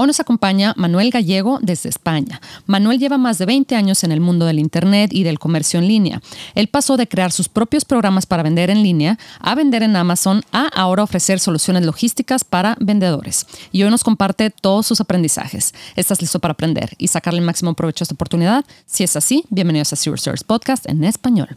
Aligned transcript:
Hoy 0.00 0.06
nos 0.06 0.20
acompaña 0.20 0.74
Manuel 0.76 1.10
Gallego 1.10 1.58
desde 1.60 1.88
España. 1.88 2.40
Manuel 2.66 3.00
lleva 3.00 3.18
más 3.18 3.36
de 3.38 3.46
20 3.46 3.74
años 3.74 4.04
en 4.04 4.12
el 4.12 4.20
mundo 4.20 4.46
del 4.46 4.60
Internet 4.60 5.10
y 5.12 5.24
del 5.24 5.40
comercio 5.40 5.80
en 5.80 5.88
línea. 5.88 6.22
Él 6.54 6.68
pasó 6.68 6.96
de 6.96 7.08
crear 7.08 7.32
sus 7.32 7.48
propios 7.48 7.84
programas 7.84 8.24
para 8.24 8.44
vender 8.44 8.70
en 8.70 8.84
línea 8.84 9.18
a 9.40 9.56
vender 9.56 9.82
en 9.82 9.96
Amazon 9.96 10.44
a 10.52 10.68
ahora 10.68 11.02
ofrecer 11.02 11.40
soluciones 11.40 11.84
logísticas 11.84 12.44
para 12.44 12.76
vendedores. 12.78 13.44
Y 13.72 13.82
hoy 13.82 13.90
nos 13.90 14.04
comparte 14.04 14.50
todos 14.50 14.86
sus 14.86 15.00
aprendizajes. 15.00 15.74
¿Estás 15.96 16.20
listo 16.20 16.38
para 16.38 16.52
aprender 16.52 16.94
y 16.96 17.08
sacarle 17.08 17.40
el 17.40 17.46
máximo 17.46 17.74
provecho 17.74 18.02
a 18.02 18.04
esta 18.04 18.14
oportunidad? 18.14 18.64
Si 18.86 19.02
es 19.02 19.16
así, 19.16 19.46
bienvenidos 19.50 19.92
a 19.92 19.96
Zero 19.96 20.16
Service 20.16 20.44
Podcast 20.44 20.88
en 20.88 21.02
español. 21.02 21.56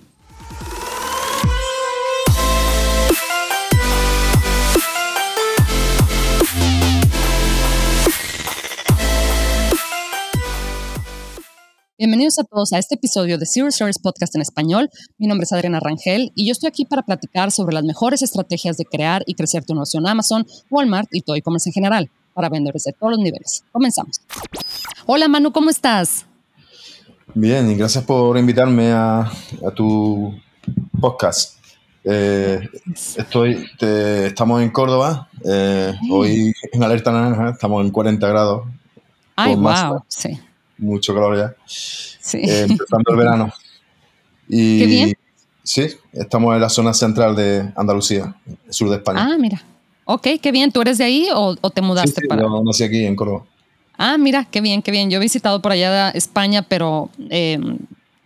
Bienvenidos 12.01 12.39
a 12.39 12.43
todos 12.43 12.73
a 12.73 12.79
este 12.79 12.95
episodio 12.95 13.37
de 13.37 13.45
Zero 13.45 13.69
Service 13.69 13.99
Podcast 14.01 14.33
en 14.33 14.41
español. 14.41 14.89
Mi 15.19 15.27
nombre 15.27 15.43
es 15.43 15.53
Adriana 15.53 15.79
Rangel 15.79 16.31
y 16.33 16.47
yo 16.47 16.51
estoy 16.51 16.67
aquí 16.67 16.83
para 16.83 17.03
platicar 17.03 17.51
sobre 17.51 17.75
las 17.75 17.83
mejores 17.83 18.23
estrategias 18.23 18.75
de 18.77 18.85
crear 18.85 19.21
y 19.27 19.35
crecer 19.35 19.65
tu 19.65 19.75
negocio 19.75 19.99
en 19.99 20.07
Amazon, 20.07 20.47
Walmart 20.71 21.07
y 21.11 21.21
todo 21.21 21.35
e-commerce 21.35 21.69
en 21.69 21.73
general 21.73 22.09
para 22.33 22.49
vendedores 22.49 22.85
de 22.85 22.93
todos 22.93 23.11
los 23.11 23.19
niveles. 23.19 23.63
Comenzamos. 23.71 24.19
Hola 25.05 25.27
Manu, 25.27 25.51
¿cómo 25.51 25.69
estás? 25.69 26.25
Bien, 27.35 27.69
y 27.69 27.75
gracias 27.75 28.03
por 28.03 28.35
invitarme 28.35 28.91
a, 28.93 29.31
tu 29.75 30.33
podcast. 30.99 31.59
Eh, 32.03 32.67
estoy, 33.15 33.63
estamos 33.79 34.63
en 34.63 34.71
Córdoba, 34.71 35.29
eh, 35.45 35.93
hoy 36.09 36.51
en 36.71 36.83
alerta 36.83 37.11
naranja, 37.11 37.51
estamos 37.51 37.85
en 37.85 37.91
40 37.91 38.27
grados. 38.27 38.63
Ay, 39.35 39.53
wow, 39.53 40.03
sí 40.07 40.39
mucho 40.81 41.13
calor 41.13 41.37
ya. 41.37 41.55
Sí. 41.65 42.37
Eh, 42.37 42.65
empezando 42.69 43.11
el 43.11 43.17
verano. 43.17 43.53
Y, 44.53 44.79
Qué 44.79 44.85
bien. 44.85 45.13
Sí, 45.63 45.87
estamos 46.11 46.53
en 46.53 46.59
la 46.59 46.67
zona 46.67 46.93
central 46.93 47.37
de 47.37 47.71
Andalucía, 47.77 48.35
sur 48.69 48.89
de 48.89 48.97
España. 48.97 49.21
Ah, 49.21 49.37
mira. 49.37 49.63
Ok, 50.03 50.27
qué 50.41 50.51
bien. 50.51 50.73
¿Tú 50.73 50.81
eres 50.81 50.97
de 50.97 51.05
ahí 51.05 51.29
o, 51.33 51.55
te 51.69 51.81
mudaste 51.81 52.09
sí, 52.09 52.21
sí, 52.23 52.27
para...? 52.27 52.41
No, 52.41 52.61
nací 52.61 52.83
aquí, 52.83 53.05
en 53.05 53.15
Córdoba. 53.15 53.45
Ah, 53.97 54.17
mira, 54.17 54.45
qué 54.51 54.59
bien, 54.59 54.81
qué 54.81 54.91
bien. 54.91 55.09
Yo 55.09 55.19
he 55.19 55.21
visitado 55.21 55.61
por 55.61 55.71
allá 55.71 56.09
España, 56.09 56.63
pero 56.63 57.09
eh, 57.29 57.57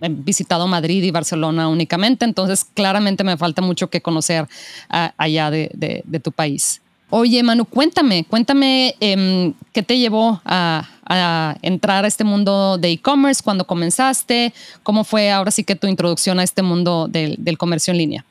he 0.01 0.09
visitado 0.09 0.65
Madrid 0.65 1.03
y 1.03 1.11
Barcelona 1.11 1.67
únicamente, 1.67 2.25
entonces 2.25 2.65
claramente 2.73 3.23
me 3.23 3.37
falta 3.37 3.61
mucho 3.61 3.91
que 3.91 4.01
conocer 4.01 4.47
allá 4.89 5.51
de, 5.51 6.01
de 6.03 6.19
tu 6.19 6.31
país. 6.31 6.81
Oye, 7.09 7.43
Manu, 7.43 7.65
cuéntame, 7.65 8.25
cuéntame 8.25 8.95
em, 8.99 9.53
qué 9.71 9.83
te 9.83 9.97
llevó 9.97 10.41
a, 10.43 10.87
entrar 11.61 12.05
a 12.05 12.07
este 12.07 12.23
mundo 12.23 12.77
de 12.77 12.91
e-commerce, 12.91 13.41
cuando 13.43 13.65
comenzaste, 13.65 14.53
cómo 14.83 15.03
fue 15.03 15.31
ahora 15.31 15.51
sí 15.51 15.63
que 15.63 15.75
tu 15.75 15.87
introducción 15.87 16.39
a 16.39 16.43
este 16.43 16.61
mundo 16.61 17.07
del, 17.07 17.57
comercio 17.57 17.91
en 17.91 17.97
línea. 17.97 18.25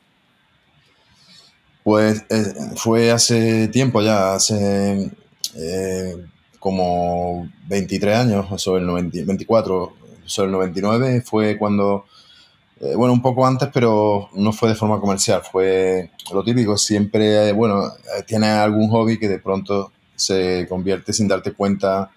Pues 1.83 2.23
eh, 2.29 2.53
fue 2.75 3.11
hace 3.11 3.67
tiempo 3.67 4.01
ya, 4.01 4.33
hace 4.33 5.11
eh, 5.55 6.15
como 6.59 7.47
23 7.67 8.17
años, 8.17 8.61
sobre 8.61 8.83
el 8.83 9.25
24, 9.25 9.93
sobre 10.25 10.47
el 10.47 10.51
99, 10.51 11.21
fue 11.21 11.57
cuando 11.57 12.05
eh, 12.81 12.93
bueno, 12.95 13.13
un 13.13 13.21
poco 13.21 13.45
antes, 13.45 13.69
pero 13.73 14.29
no 14.33 14.51
fue 14.51 14.69
de 14.69 14.75
forma 14.75 14.99
comercial, 14.99 15.41
fue 15.49 16.11
lo 16.33 16.43
típico. 16.43 16.77
Siempre, 16.77 17.53
bueno, 17.53 17.83
tienes 18.27 18.49
algún 18.49 18.89
hobby 18.89 19.17
que 19.17 19.29
de 19.29 19.39
pronto 19.39 19.91
se 20.15 20.65
convierte 20.67 21.13
sin 21.13 21.27
darte 21.27 21.53
cuenta 21.53 22.11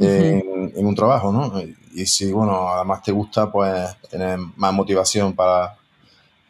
en, 0.00 0.86
un 0.86 0.94
trabajo, 0.94 1.32
¿no? 1.32 1.52
Y 1.94 2.06
si, 2.06 2.32
bueno, 2.32 2.68
además 2.68 3.02
te 3.02 3.12
gusta, 3.12 3.50
pues 3.50 3.96
tienes 4.08 4.38
más 4.56 4.72
motivación 4.72 5.34
para, 5.34 5.76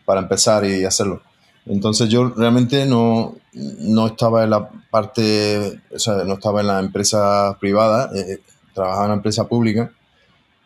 para 0.05 0.21
empezar 0.21 0.65
y 0.65 0.85
hacerlo. 0.85 1.23
Entonces 1.67 2.09
yo 2.09 2.29
realmente 2.31 2.87
no, 2.87 3.37
no 3.53 4.07
estaba 4.09 4.45
en 4.45 4.51
la 4.51 4.69
parte, 4.91 5.81
o 5.95 5.99
sea, 5.99 6.25
no 6.25 6.35
estaba 6.35 6.61
en 6.61 6.67
la 6.69 6.81
empresa 6.81 7.57
privada, 7.61 8.11
eh, 8.15 8.41
trabajaba 8.75 9.05
en 9.05 9.11
una 9.11 9.17
empresa 9.17 9.47
pública, 9.47 9.93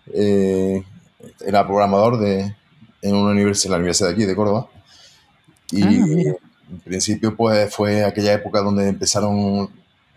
era 0.07 1.67
programador 1.67 2.19
de, 2.19 2.55
en 3.03 3.15
una 3.15 3.33
universidad, 3.33 3.73
la 3.73 3.79
universidad 3.79 4.09
de 4.09 4.15
aquí, 4.15 4.25
de 4.25 4.37
Córdoba. 4.37 4.69
Y 5.71 5.83
ah, 5.83 5.89
en 5.89 6.81
principio, 6.85 7.37
pues 7.37 7.75
fue 7.75 8.05
aquella 8.05 8.33
época 8.33 8.61
donde 8.61 8.89
empezaron 8.89 9.71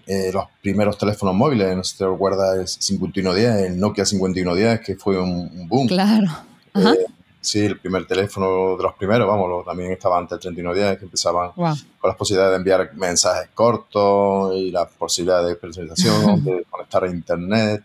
eh, 0.07 0.31
los 0.34 0.45
primeros 0.62 0.97
teléfonos 0.97 1.35
móviles. 1.35 1.75
No 1.75 1.84
sé 1.84 1.91
si 1.91 1.97
te 1.97 2.07
recuerdas 2.07 2.57
el 2.57 2.68
5110, 2.68 3.72
el 3.72 3.79
Nokia 3.79 4.06
5110, 4.06 4.79
que 4.79 4.95
fue 4.95 5.22
un, 5.22 5.68
boom. 5.68 5.88
Claro. 5.88 6.28
Eh, 6.75 7.06
sí, 7.41 7.66
el 7.66 7.78
primer 7.78 8.07
teléfono 8.07 8.78
de 8.78 8.84
los 8.84 8.94
primeros, 8.94 9.28
vamos, 9.28 9.66
también 9.66 9.91
estaba 9.91 10.18
antes 10.18 10.35
el 10.35 10.40
3110, 10.40 11.00
que 11.00 11.06
empezaban 11.06 11.51
con 11.51 12.09
las 12.09 12.16
posibilidades 12.16 12.51
de 12.51 12.57
enviar 12.57 12.94
mensajes 12.95 13.50
cortos 13.53 14.56
y 14.56 14.72
las 14.72 14.90
posibilidades 14.94 15.50
de 15.50 15.56
personalización, 15.56 16.44
de 16.44 16.66
conectar 16.69 17.03
a 17.03 17.09
internet. 17.09 17.84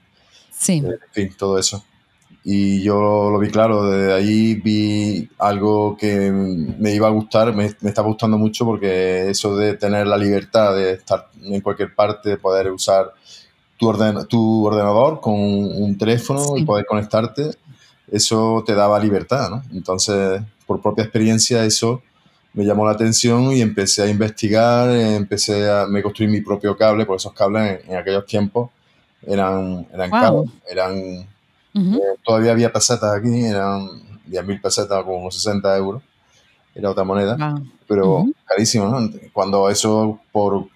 Sí. 0.50 0.78
en 0.78 0.98
fin, 1.10 1.34
todo 1.36 1.58
eso. 1.58 1.84
Y 2.44 2.82
yo 2.82 3.30
lo 3.30 3.38
vi 3.38 3.50
claro, 3.50 3.88
desde 3.88 4.12
ahí 4.12 4.54
vi 4.56 5.28
algo 5.38 5.96
que 5.96 6.30
me 6.32 6.92
iba 6.92 7.06
a 7.06 7.12
gustar, 7.12 7.54
me, 7.54 7.70
me 7.80 7.88
estaba 7.88 8.08
gustando 8.08 8.36
mucho 8.36 8.64
porque 8.64 9.30
eso 9.30 9.56
de 9.56 9.76
tener 9.76 10.08
la 10.08 10.16
libertad 10.16 10.74
de 10.74 10.94
estar 10.94 11.28
en 11.40 11.60
cualquier 11.60 11.94
parte, 11.94 12.30
de 12.30 12.36
poder 12.38 12.72
usar 12.72 13.12
tu, 13.76 13.88
orden, 13.88 14.26
tu 14.26 14.64
ordenador 14.66 15.20
con 15.20 15.34
un 15.34 15.96
teléfono 15.96 16.56
y 16.56 16.64
poder 16.64 16.84
conectarte, 16.84 17.50
eso 18.10 18.62
te 18.66 18.74
daba 18.74 18.98
libertad, 18.98 19.50
¿no? 19.50 19.62
Entonces, 19.72 20.42
por 20.66 20.80
propia 20.80 21.04
experiencia, 21.04 21.64
eso 21.64 22.02
me 22.54 22.64
llamó 22.64 22.84
la 22.84 22.92
atención 22.92 23.52
y 23.52 23.60
empecé 23.60 24.02
a 24.02 24.08
investigar, 24.08 24.90
empecé 24.90 25.70
a, 25.70 25.86
me 25.86 26.02
construí 26.02 26.28
mi 26.28 26.40
propio 26.40 26.76
cable, 26.76 27.06
por 27.06 27.16
esos 27.16 27.32
cables 27.32 27.80
en, 27.88 27.96
aquellos 27.96 28.26
tiempos 28.26 28.70
eran, 29.26 29.86
eran 29.92 30.10
caros, 30.10 30.50
eran 30.68 31.26
eh, 31.74 31.98
todavía 32.24 32.52
había 32.52 32.72
pesetas 32.72 33.14
aquí, 33.14 33.44
eran 33.44 33.88
10.000 34.28 34.60
pesetas, 34.60 35.02
como 35.04 35.18
unos 35.18 35.34
60 35.34 35.76
euros. 35.76 36.02
Era 36.74 36.90
otra 36.90 37.04
moneda, 37.04 37.36
pero 37.86 38.24
carísimo, 38.46 38.86
¿no? 38.88 39.10
Cuando 39.32 39.68
eso 39.68 40.20
por 40.32 40.68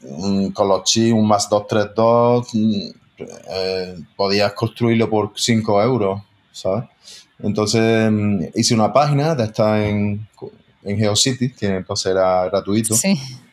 con 0.52 0.68
los 0.68 0.84
chips, 0.84 1.12
un 1.12 1.26
más 1.26 1.48
232, 1.48 2.48
mm, 2.52 2.88
eh, 3.18 3.98
podías 4.14 4.52
construirlo 4.52 5.08
por 5.08 5.32
5 5.34 5.82
euros, 5.82 6.20
¿sabes? 6.52 6.84
Entonces 7.38 8.10
mm, 8.12 8.44
hice 8.54 8.74
una 8.74 8.92
página 8.92 9.34
de 9.34 9.44
esta 9.44 9.86
en, 9.86 10.28
en 10.82 10.98
GeoCity, 10.98 11.52
que 11.52 11.66
entonces 11.66 12.12
era 12.12 12.44
gratuito. 12.44 12.94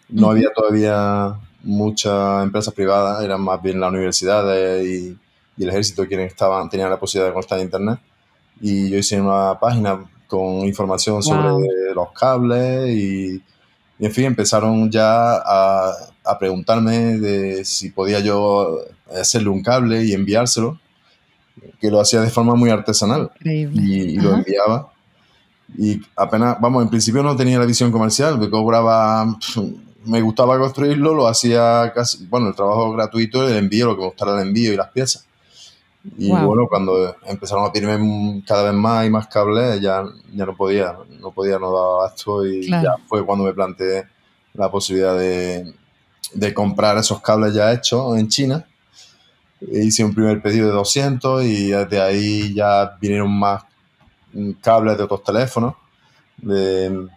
No 0.10 0.30
había 0.30 0.52
todavía 0.54 1.40
muchas 1.64 2.44
empresas 2.44 2.74
privadas, 2.74 3.24
eran 3.24 3.42
más 3.42 3.62
bien 3.62 3.80
las 3.80 3.90
universidades 3.90 4.86
y 4.86 5.18
y 5.58 5.64
el 5.64 5.70
ejército 5.70 6.08
quienes 6.08 6.32
estaban, 6.32 6.70
tenían 6.70 6.90
la 6.90 7.00
posibilidad 7.00 7.30
de 7.30 7.34
conectar 7.34 7.60
a 7.60 7.62
internet. 7.62 8.00
Y 8.62 8.90
yo 8.90 8.98
hice 8.98 9.20
una 9.20 9.60
página 9.60 10.00
con 10.28 10.66
información 10.66 11.22
sobre 11.22 11.94
los 11.94 12.12
cables 12.12 12.90
y, 12.90 13.42
en 14.00 14.12
fin, 14.12 14.26
empezaron 14.26 14.90
ya 14.90 15.36
a, 15.36 15.94
a, 16.26 16.40
preguntarme 16.40 17.18
de 17.20 17.66
si 17.66 17.92
podía 17.92 18.20
yo 18.20 18.80
hacerle 19.14 19.50
un 19.50 19.62
cable 19.62 20.04
y 20.04 20.14
enviárselo, 20.14 20.80
que 21.80 21.92
lo 21.92 22.00
hacía 22.00 22.22
de 22.22 22.30
forma 22.30 22.56
muy 22.56 22.70
artesanal. 22.70 23.32
Y, 23.44 24.18
lo 24.18 24.34
enviaba. 24.34 24.92
Y 25.78 26.02
apenas, 26.16 26.60
vamos, 26.60 26.84
en 26.84 26.90
principio 26.90 27.24
no 27.24 27.36
tenía 27.36 27.60
la 27.60 27.66
visión 27.66 27.92
comercial, 27.92 28.38
me 28.38 28.50
cobraba, 28.50 29.38
me 30.06 30.22
gustaba 30.22 30.58
construirlo, 30.58 31.14
lo 31.14 31.28
hacía 31.28 31.92
casi, 31.94 32.26
bueno, 32.28 32.48
el 32.48 32.56
trabajo 32.56 32.92
gratuito, 32.92 33.48
el 33.48 33.58
envío, 33.58 33.88
lo 33.88 33.96
que 33.96 34.02
me 34.02 34.08
gustara 34.08 34.34
el 34.34 34.48
envío 34.48 34.74
y 34.74 34.78
las 34.78 34.90
piezas. 34.90 35.28
Y 36.18 36.30
bueno, 36.30 36.68
cuando 36.68 37.16
empezaron 37.26 37.66
a 37.66 37.72
pedirme 37.72 38.44
cada 38.46 38.64
vez 38.64 38.74
más 38.74 39.06
y 39.06 39.10
más 39.10 39.28
cables, 39.28 39.80
ya, 39.80 40.04
ya 40.34 40.46
no 40.46 40.56
podía, 40.56 40.98
no 41.22 41.32
podía, 41.32 41.58
no 41.58 41.72
daba 41.74 42.08
esto 42.08 42.46
y 42.46 42.70
ya 42.70 42.96
fue 43.08 43.26
cuando 43.26 43.46
me 43.46 43.54
planteé 43.54 44.06
la 44.54 44.70
posibilidad 44.70 45.18
de, 45.18 45.74
de, 46.34 46.54
comprar 46.54 46.98
esos 46.98 47.22
cables 47.22 47.54
ya 47.54 47.72
hechos 47.72 48.18
en 48.18 48.28
China. 48.28 48.68
Hice 49.62 50.04
un 50.04 50.14
primer 50.14 50.42
pedido 50.42 50.68
de 50.68 50.74
200 50.74 51.44
y 51.46 51.70
desde 51.70 52.02
ahí 52.02 52.54
ya 52.54 52.98
vinieron 53.00 53.32
más 53.32 53.64
cables 54.62 54.98
de 54.98 55.04
otros 55.04 55.24
teléfonos, 55.24 55.76
de 56.38 57.08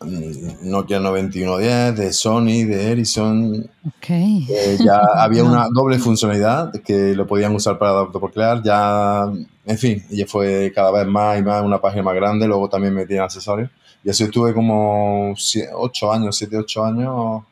Nokia 0.00 1.00
9110, 1.00 1.96
de 1.96 2.12
Sony, 2.12 2.64
de 2.64 2.92
Ericsson. 2.92 3.70
Okay. 3.96 4.46
Eh, 4.48 4.78
ya 4.84 5.00
había 5.16 5.44
una 5.44 5.68
doble 5.72 5.98
funcionalidad 5.98 6.72
que 6.82 7.14
lo 7.14 7.26
podían 7.26 7.54
usar 7.54 7.78
para 7.78 7.92
autoporclear. 7.92 8.62
Ya, 8.62 9.26
en 9.66 9.78
fin, 9.78 10.04
ya 10.10 10.26
fue 10.26 10.72
cada 10.74 10.90
vez 10.90 11.06
más 11.06 11.38
y 11.38 11.42
más 11.42 11.62
una 11.62 11.80
página 11.80 12.02
más 12.02 12.14
grande. 12.14 12.46
Luego 12.46 12.68
también 12.68 12.94
metían 12.94 13.24
accesorios. 13.24 13.70
Y 14.04 14.10
así 14.10 14.24
estuve 14.24 14.54
como 14.54 15.34
8 15.74 16.12
años, 16.12 16.36
7, 16.36 16.56
8 16.58 16.84
años 16.84 17.42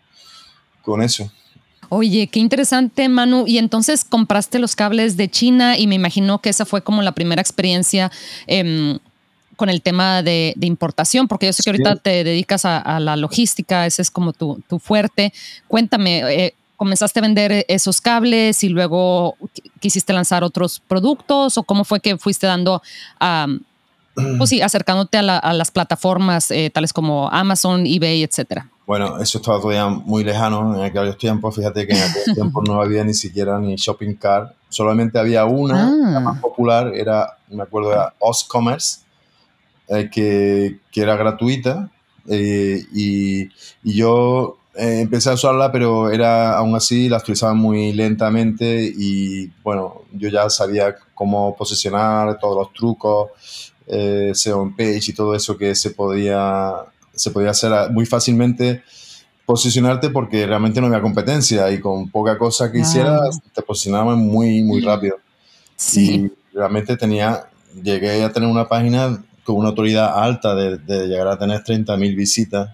con 0.83 1.03
eso. 1.03 1.31
Oye, 1.89 2.27
qué 2.29 2.41
interesante, 2.41 3.09
Manu. 3.09 3.45
Y 3.47 3.59
entonces 3.59 4.05
compraste 4.05 4.59
los 4.59 4.75
cables 4.75 5.17
de 5.17 5.29
China 5.29 5.79
y 5.79 5.87
me 5.87 5.95
imagino 5.95 6.41
que 6.41 6.51
esa 6.51 6.65
fue 6.65 6.83
como 6.83 7.03
la 7.03 7.13
primera 7.13 7.41
experiencia 7.41 8.11
em, 8.47 8.99
con 9.57 9.69
el 9.69 9.83
tema 9.83 10.23
de, 10.23 10.55
importación, 10.61 11.29
porque 11.29 11.47
yo 11.47 11.53
sé 11.53 11.63
que 11.63 11.71
ahorita 11.71 11.97
te 11.97 12.25
dedicas 12.25 12.65
a, 12.65 13.01
la 13.01 13.17
logística, 13.17 13.87
ese 13.87 14.03
es 14.03 14.11
como 14.11 14.33
tu, 14.33 14.63
fuerte. 14.79 15.33
Cuéntame, 15.67 16.21
eh, 16.33 16.55
¿comenzaste 16.77 17.19
a 17.21 17.23
vender 17.23 17.65
esos 17.69 18.01
cables 18.01 18.63
y 18.63 18.69
luego 18.69 19.37
quisiste 19.81 20.13
lanzar 20.13 20.45
otros 20.45 20.81
productos 20.87 21.59
o 21.59 21.63
cómo 21.63 21.85
fue 21.85 22.01
que 22.01 22.17
fuiste 22.19 22.47
dando 22.47 22.83
a... 23.19 23.47
pues 24.39 24.51
sí, 24.51 24.63
acercándote 24.63 25.19
a, 25.19 25.53
las 25.53 25.71
plataformas 25.71 26.51
eh, 26.51 26.71
tales 26.73 26.93
como 26.93 27.29
Amazon, 27.31 27.87
eBay, 27.87 28.23
etcétera. 28.23 28.71
Bueno, 28.87 29.19
eso 29.21 29.39
estaba 29.39 29.59
todavía 29.59 29.89
muy 29.89 30.23
lejano 30.23 30.77
en 30.77 30.83
aquellos 30.85 31.19
tiempos. 31.19 31.57
Fíjate 31.57 31.87
que 31.87 31.93
en 31.93 32.03
aquellos 32.03 32.25
tiempos 32.35 32.65
no 32.67 32.81
había 32.81 33.03
ni 33.05 33.15
siquiera 33.15 33.59
ni 33.59 33.75
shopping 33.75 34.15
cart. 34.15 34.53
Solamente 34.69 35.19
había 35.19 35.45
una, 35.45 35.91
la 35.91 36.21
más 36.21 36.39
ah. 36.39 36.41
popular, 36.41 36.93
era, 36.95 37.37
me 37.49 37.63
acuerdo, 37.63 37.93
era 37.93 38.15
Oscommerce, 38.21 39.01
eh, 39.89 40.11
que, 40.11 40.79
que, 40.91 41.01
era 41.01 41.17
gratuita. 41.17 41.91
Eh, 42.29 42.83
y, 42.93 43.45
y, 43.85 43.95
yo 43.97 44.59
eh, 44.75 45.01
empecé 45.01 45.31
a 45.31 45.35
usarla, 45.35 45.71
pero 45.71 46.11
era 46.11 46.57
aún 46.57 46.75
así, 46.75 47.09
la 47.09 47.19
utilizaba 47.19 47.55
muy 47.55 47.93
lentamente. 47.93 48.93
Y 48.97 49.49
bueno, 49.63 50.03
yo 50.13 50.29
ya 50.29 50.51
sabía 50.51 50.97
cómo 51.15 51.57
posicionar 51.57 52.39
todos 52.39 52.57
los 52.57 52.73
trucos, 52.73 53.31
SEO 53.87 54.75
page 54.77 55.11
y 55.11 55.13
todo 55.13 55.35
eso 55.35 55.57
que 55.57 55.75
se 55.77 55.91
podía 55.91 56.75
se 57.17 57.31
podía 57.31 57.51
hacer 57.51 57.91
muy 57.91 58.05
fácilmente 58.05 58.83
posicionarte 59.47 60.11
porque 60.11 60.47
realmente 60.47 60.81
no 60.81 60.89
había 60.89 61.01
competencia 61.01 61.71
y 61.71 61.81
con 61.81 62.11
poca 62.11 62.37
cosa 62.37 62.71
que 62.71 62.81
hicieras 62.81 63.41
te 63.55 63.63
posicionaban 63.63 64.19
muy, 64.19 64.63
muy 64.63 64.81
rápido. 64.81 65.17
Sí. 65.77 66.31
Y 66.53 66.57
realmente 66.57 66.97
tenía, 66.97 67.49
llegué 67.81 68.23
a 68.25 68.33
tener 68.33 68.49
una 68.49 68.69
página 68.69 69.25
con 69.47 69.57
una 69.57 69.69
autoridad 69.69 70.23
alta 70.23 70.55
de, 70.55 71.07
llegar 71.07 71.29
a 71.29 71.39
tener 71.39 71.63
30.000 71.63 72.17
visitas 72.17 72.71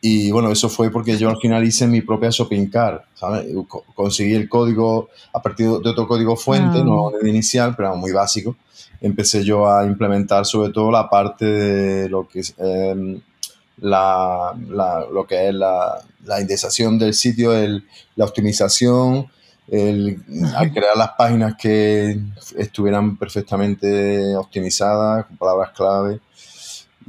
Y 0.00 0.30
bueno, 0.30 0.50
eso 0.50 0.68
fue 0.68 0.90
porque 0.90 1.18
yo 1.18 1.28
al 1.28 1.38
final 1.38 1.64
hice 1.64 1.86
mi 1.86 2.00
propia 2.00 2.30
shopping 2.30 2.66
cart, 2.66 3.04
¿sabes? 3.14 3.46
Conseguí 3.94 4.34
el 4.34 4.48
código 4.48 5.10
a 5.32 5.42
partir 5.42 5.66
de 5.68 5.90
otro 5.90 6.06
código 6.06 6.36
fuente, 6.36 6.82
no 6.82 7.10
de 7.10 7.28
inicial, 7.28 7.74
pero 7.76 7.94
muy 7.96 8.12
básico. 8.12 8.56
Empecé 9.00 9.44
yo 9.44 9.70
a 9.70 9.84
implementar 9.84 10.46
sobre 10.46 10.72
todo 10.72 10.90
la 10.90 11.08
parte 11.08 11.44
de 11.44 12.08
lo 12.08 12.26
que 12.26 12.40
es 12.40 12.54
em, 12.58 13.20
la, 13.80 14.54
lo 15.12 15.26
que 15.26 15.48
es 15.48 15.54
la, 15.54 16.00
la 16.24 16.40
indexación 16.40 16.98
del 16.98 17.14
sitio, 17.14 17.52
el, 17.52 17.84
la 18.16 18.24
optimización, 18.24 19.28
el, 19.70 20.22
al 20.56 20.72
crear 20.72 20.96
las 20.96 21.10
páginas 21.12 21.54
que 21.56 22.18
estuvieran 22.56 23.16
perfectamente 23.16 24.36
optimizadas, 24.36 25.26
con 25.26 25.36
palabras 25.36 25.70
clave. 25.70 26.20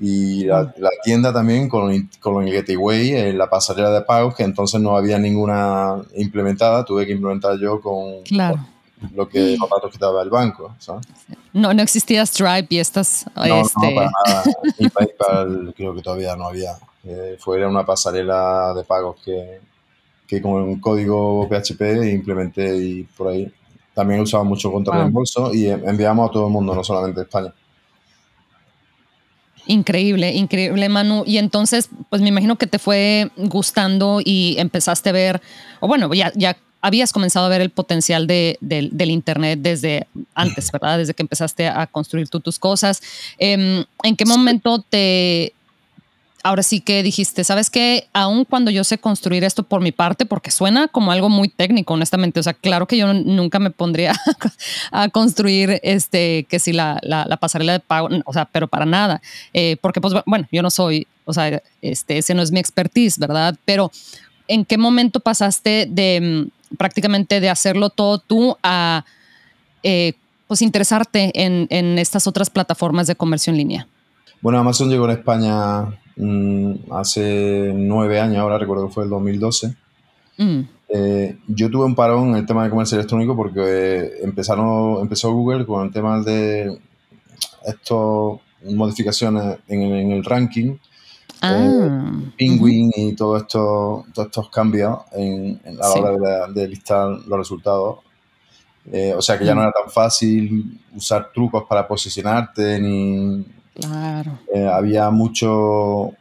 Y 0.02 0.46
la, 0.46 0.74
la 0.78 0.90
tienda 1.04 1.34
también 1.34 1.68
con, 1.68 2.10
con 2.22 2.48
el 2.48 2.54
Gateway, 2.54 3.16
en 3.16 3.38
la 3.38 3.50
pasarela 3.50 3.92
de 3.92 4.02
pagos, 4.02 4.36
que 4.36 4.44
entonces 4.44 4.80
no 4.80 4.96
había 4.96 5.20
ninguna 5.20 5.98
implementada, 6.16 6.86
tuve 6.86 7.06
que 7.06 7.12
implementar 7.12 7.60
yo 7.60 7.82
con, 7.82 8.22
claro 8.24 8.66
lo 9.14 9.28
que 9.28 9.58
los 9.58 9.70
datos 9.70 9.92
que 9.92 9.98
daba 9.98 10.22
el 10.22 10.30
banco. 10.30 10.76
No, 11.54 11.74
no 11.74 11.82
existía 11.82 12.26
Stripe 12.26 12.68
y 12.70 12.80
estas. 12.80 13.26
No, 13.36 13.46
no 13.46 13.62
este, 13.62 13.96
para 13.96 14.12
nada. 14.26 14.44
Y 14.78 14.90
PayPal 14.90 15.74
creo 15.76 15.96
que 15.96 16.02
todavía 16.02 16.36
no 16.36 16.48
había. 16.48 16.78
Eh, 17.04 17.38
fue 17.40 17.66
una 17.66 17.86
pasarela 17.86 18.74
de 18.76 18.84
pagos 18.84 19.18
que, 19.24 19.62
que 20.30 20.44
con 20.44 20.52
un 20.52 20.80
código 20.80 21.50
PHP 21.50 21.82
implementé 22.14 22.78
y 22.78 23.04
por 23.18 23.30
ahí. 23.30 23.52
También 23.96 24.22
usaba 24.22 24.44
mucho 24.44 24.72
contra 24.72 24.96
reembolso 24.96 25.52
y 25.54 25.66
enviamos 25.66 26.30
a 26.30 26.32
todo 26.32 26.46
el 26.46 26.54
mundo, 26.54 26.76
no 26.76 26.84
solamente 26.84 27.22
a 27.22 27.24
España. 27.24 27.54
Increíble, 29.66 30.32
increíble, 30.34 30.88
Manu. 30.88 31.24
Y 31.26 31.38
entonces, 31.38 31.90
pues 32.10 32.22
me 32.22 32.30
imagino 32.30 32.58
que 32.58 32.68
te 32.68 32.78
fue 32.78 33.32
gustando 33.38 34.22
y 34.24 34.56
empezaste 34.60 35.10
a 35.10 35.14
ver, 35.14 35.42
o 35.80 35.88
bueno, 35.88 36.14
ya, 36.14 36.32
ya 36.36 36.56
habías 36.82 37.12
comenzado 37.12 37.48
a 37.48 37.50
ver 37.50 37.62
el 37.62 37.72
potencial 37.72 38.28
de, 38.28 38.58
del 38.62 39.12
Internet 39.12 39.60
desde 39.62 40.08
antes, 40.36 40.72
¿verdad? 40.72 41.00
Desde 41.00 41.14
que 41.16 41.24
empezaste 41.24 41.68
a 41.68 41.88
construir 41.88 42.30
tú 42.30 42.40
tus 42.40 42.60
cosas. 42.60 43.02
Em, 43.40 43.84
¿En 44.04 44.16
qué 44.16 44.26
momento 44.26 44.84
te... 44.88 45.54
Ahora 46.44 46.64
sí 46.64 46.80
que 46.80 47.04
dijiste, 47.04 47.44
¿sabes 47.44 47.70
qué? 47.70 48.08
Aun 48.14 48.46
cuando 48.46 48.72
yo 48.72 48.84
sé 48.84 48.98
construir 48.98 49.44
esto 49.44 49.64
por 49.64 49.82
mi 49.82 49.92
parte, 49.92 50.26
porque 50.26 50.52
suena 50.52 50.88
como 50.88 51.12
algo 51.12 51.30
muy 51.30 51.50
técnico, 51.50 51.94
honestamente. 51.94 52.40
O 52.40 52.44
sea, 52.44 52.54
claro 52.54 52.88
que 52.88 52.98
yo 52.98 53.14
nunca 53.14 53.60
me 53.60 53.72
pondría 53.72 54.14
a 54.92 55.10
construir, 55.10 55.80
este, 55.84 56.46
que 56.50 56.60
si 56.60 56.72
la, 56.72 57.00
la, 57.02 57.38
pasarela 57.38 57.74
de 57.74 57.80
pago, 57.80 58.10
o 58.26 58.34
sea, 58.34 58.46
pero 58.46 58.68
para 58.68 58.86
nada. 58.86 59.22
Eh, 59.54 59.78
porque, 59.82 60.00
pues, 60.00 60.14
bueno, 60.26 60.48
yo 60.52 60.62
no 60.62 60.70
soy, 60.70 61.08
o 61.26 61.34
sea, 61.34 61.62
este, 61.82 62.18
ese 62.18 62.34
no 62.34 62.42
es 62.42 62.52
mi 62.52 62.60
expertise, 62.60 63.20
¿verdad? 63.20 63.56
Pero, 63.66 63.92
¿en 64.48 64.66
qué 64.66 64.78
momento 64.78 65.20
pasaste 65.20 65.88
de 65.90 66.48
prácticamente 66.78 67.40
de 67.40 67.50
hacerlo 67.50 67.90
todo 67.90 68.20
tú 68.20 68.58
a 68.64 69.06
eh, 69.84 70.14
pues 70.48 70.62
interesarte 70.62 71.32
en, 71.36 71.68
en, 71.70 71.98
estas 72.00 72.28
otras 72.28 72.50
plataformas 72.50 73.08
de 73.08 73.16
comercio 73.16 73.52
en 73.52 73.58
línea? 73.58 73.88
Bueno, 74.42 74.60
Amazon 74.60 74.90
llegó 74.90 75.06
a 75.06 75.14
España 75.14 76.00
mm, 76.20 76.92
hace 76.92 77.74
nueve 77.76 78.20
años, 78.20 78.38
ahora 78.38 78.58
recuerdo 78.58 78.88
que 78.88 78.94
fue 78.94 79.04
el 79.06 79.10
2012. 79.10 79.76
Mm. 80.38 80.60
Eh, 80.90 81.38
yo 81.48 81.70
tuve 81.70 81.86
un 81.86 81.96
parón 81.96 82.30
en 82.30 82.36
el 82.36 82.46
tema 82.46 82.64
de 82.64 82.70
comercio 82.70 82.98
electrónico 82.98 83.36
porque 83.36 83.62
eh, 83.62 84.12
empezaron, 84.24 85.02
empezó 85.02 85.34
Google 85.34 85.66
con 85.66 85.86
el 85.86 85.92
tema 85.92 86.22
de 86.22 86.80
estas 87.66 87.98
modificaciones 88.64 89.60
en 89.68 89.82
en 89.82 90.12
el 90.12 90.24
ranking 90.24 90.78
Ah, 91.42 92.12
Penguin 92.38 92.92
y 92.96 93.16
todo 93.16 93.38
esto, 93.38 94.06
todos 94.14 94.28
estos 94.28 94.50
cambios 94.50 95.00
en, 95.14 95.62
a 95.66 95.72
la 95.72 95.90
hora 95.92 96.48
de, 96.48 96.68
listar 96.68 97.08
los 97.08 97.40
resultados. 97.40 98.00
Eh, 98.92 99.14
o 99.16 99.22
sea 99.22 99.38
que 99.38 99.46
ya 99.46 99.54
no 99.54 99.62
mm. 99.62 99.64
era 99.64 99.72
tan 99.72 99.92
fácil 99.92 100.80
usar 100.96 101.32
trucos 101.34 101.64
para 101.68 101.88
posicionarte, 101.88 102.80
ni. 102.80 103.46
Claro. 103.82 104.40
Eh, 104.54 104.68
había 104.68 105.10
mucho 105.10 106.14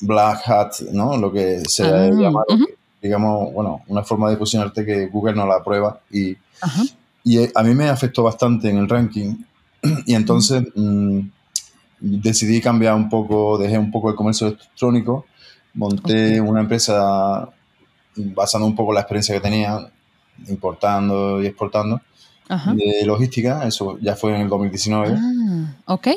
black 0.00 0.48
hat, 0.48 0.72
¿no? 0.92 1.16
Lo 1.16 1.32
que 1.32 1.60
se 1.66 1.84
ah, 1.84 2.10
llama, 2.10 2.44
digamos, 3.00 3.52
bueno, 3.52 3.82
una 3.88 4.02
forma 4.02 4.30
de 4.30 4.36
posicionarte 4.36 4.84
que 4.84 5.06
Google 5.06 5.34
no 5.34 5.46
la 5.46 5.56
aprueba. 5.56 6.00
Y, 6.10 6.36
y 7.24 7.38
eh, 7.38 7.52
a 7.54 7.62
mí 7.62 7.74
me 7.74 7.88
afectó 7.88 8.22
bastante 8.22 8.68
en 8.70 8.78
el 8.78 8.88
ranking. 8.88 9.36
Y 10.06 10.14
entonces 10.14 10.66
decidí 12.00 12.60
cambiar 12.60 12.94
un 12.94 13.08
poco, 13.08 13.56
dejé 13.58 13.78
un 13.78 13.90
poco 13.90 14.10
el 14.10 14.16
comercio 14.16 14.48
electrónico, 14.48 15.26
monté 15.74 16.40
una 16.40 16.60
empresa 16.60 17.48
basando 18.16 18.66
un 18.66 18.74
poco 18.74 18.92
la 18.92 19.00
experiencia 19.00 19.34
que 19.34 19.40
tenía, 19.40 19.90
importando 20.48 21.42
y 21.42 21.46
exportando, 21.46 22.00
de 22.74 23.04
logística, 23.04 23.66
eso 23.66 23.98
ya 24.00 24.16
fue 24.16 24.34
en 24.34 24.42
el 24.42 24.48
2019. 24.48 25.16
Ah, 25.16 25.74
ok. 25.86 26.08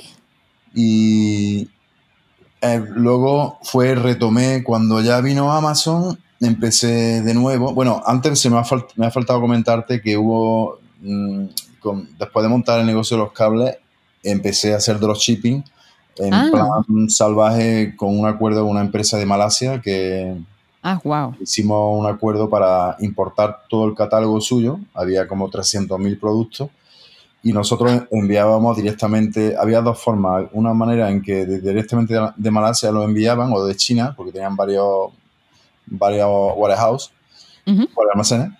Y 0.73 1.69
eh, 2.61 2.83
luego 2.95 3.59
fue, 3.63 3.95
retomé, 3.95 4.63
cuando 4.63 5.01
ya 5.01 5.21
vino 5.21 5.51
Amazon, 5.51 6.17
empecé 6.39 7.21
de 7.21 7.33
nuevo. 7.33 7.73
Bueno, 7.73 8.01
antes 8.05 8.39
se 8.39 8.49
me 8.49 8.57
ha, 8.57 8.63
me 8.95 9.05
ha 9.05 9.11
faltado 9.11 9.41
comentarte 9.41 10.01
que 10.01 10.17
hubo, 10.17 10.79
mm, 11.01 11.45
después 12.17 12.43
de 12.43 12.49
montar 12.49 12.79
el 12.79 12.85
negocio 12.85 13.17
de 13.17 13.23
los 13.23 13.33
cables, 13.33 13.77
empecé 14.23 14.73
a 14.73 14.77
hacer 14.77 14.99
dropshipping 14.99 15.63
en 16.17 16.33
ah. 16.33 16.49
plan 16.51 17.09
salvaje 17.09 17.95
con 17.95 18.17
un 18.17 18.25
acuerdo 18.27 18.61
con 18.61 18.71
una 18.71 18.81
empresa 18.81 19.17
de 19.17 19.25
Malasia 19.25 19.81
que 19.81 20.35
ah, 20.83 20.99
wow. 21.03 21.35
hicimos 21.41 21.99
un 21.99 22.05
acuerdo 22.05 22.49
para 22.49 22.95
importar 22.99 23.63
todo 23.69 23.85
el 23.87 23.95
catálogo 23.95 24.39
suyo, 24.39 24.79
había 24.93 25.27
como 25.27 25.49
300.000 25.49 26.19
productos 26.19 26.69
y 27.43 27.51
nosotros 27.51 28.03
enviábamos 28.09 28.77
directamente, 28.77 29.55
había 29.57 29.81
dos 29.81 30.01
formas, 30.01 30.45
una 30.53 30.73
manera 30.73 31.09
en 31.09 31.21
que 31.21 31.45
directamente 31.45 32.15
de 32.35 32.51
Malasia 32.51 32.91
lo 32.91 33.03
enviaban 33.03 33.51
o 33.51 33.65
de 33.65 33.75
China, 33.75 34.13
porque 34.15 34.31
tenían 34.31 34.55
varios, 34.55 35.11
varios 35.85 36.29
warehouse, 36.55 37.11
uh 37.67 37.85
almacenes, 38.13 38.51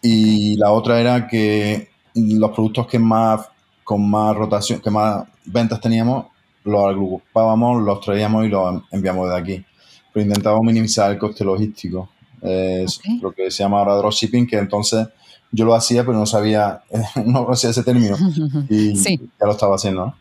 y 0.00 0.56
la 0.56 0.72
otra 0.72 1.00
era 1.00 1.26
que 1.28 1.90
los 2.14 2.50
productos 2.50 2.86
que 2.86 2.98
más 2.98 3.48
con 3.84 4.08
más 4.08 4.34
rotación, 4.36 4.80
que 4.80 4.90
más 4.90 5.24
ventas 5.44 5.80
teníamos, 5.80 6.26
los 6.64 6.84
agrupábamos, 6.84 7.82
los 7.82 8.00
traíamos 8.00 8.46
y 8.46 8.48
los 8.48 8.82
enviamos 8.90 9.28
de 9.28 9.36
aquí. 9.36 9.64
Pero 10.12 10.26
intentábamos 10.26 10.64
minimizar 10.64 11.10
el 11.10 11.18
coste 11.18 11.44
logístico. 11.44 12.10
Es 12.40 13.00
lo 13.20 13.32
que 13.32 13.50
se 13.50 13.62
llama 13.62 13.78
ahora 13.78 13.94
dropshipping, 13.96 14.46
que 14.46 14.58
entonces 14.58 15.08
yo 15.52 15.64
lo 15.64 15.74
hacía, 15.74 16.04
pero 16.04 16.18
no 16.18 16.26
sabía, 16.26 16.82
no 17.26 17.44
conocía 17.44 17.70
ese 17.70 17.84
término. 17.84 18.16
Y 18.68 18.94
ya 18.94 19.46
lo 19.46 19.52
estaba 19.52 19.76
haciendo. 19.76 20.14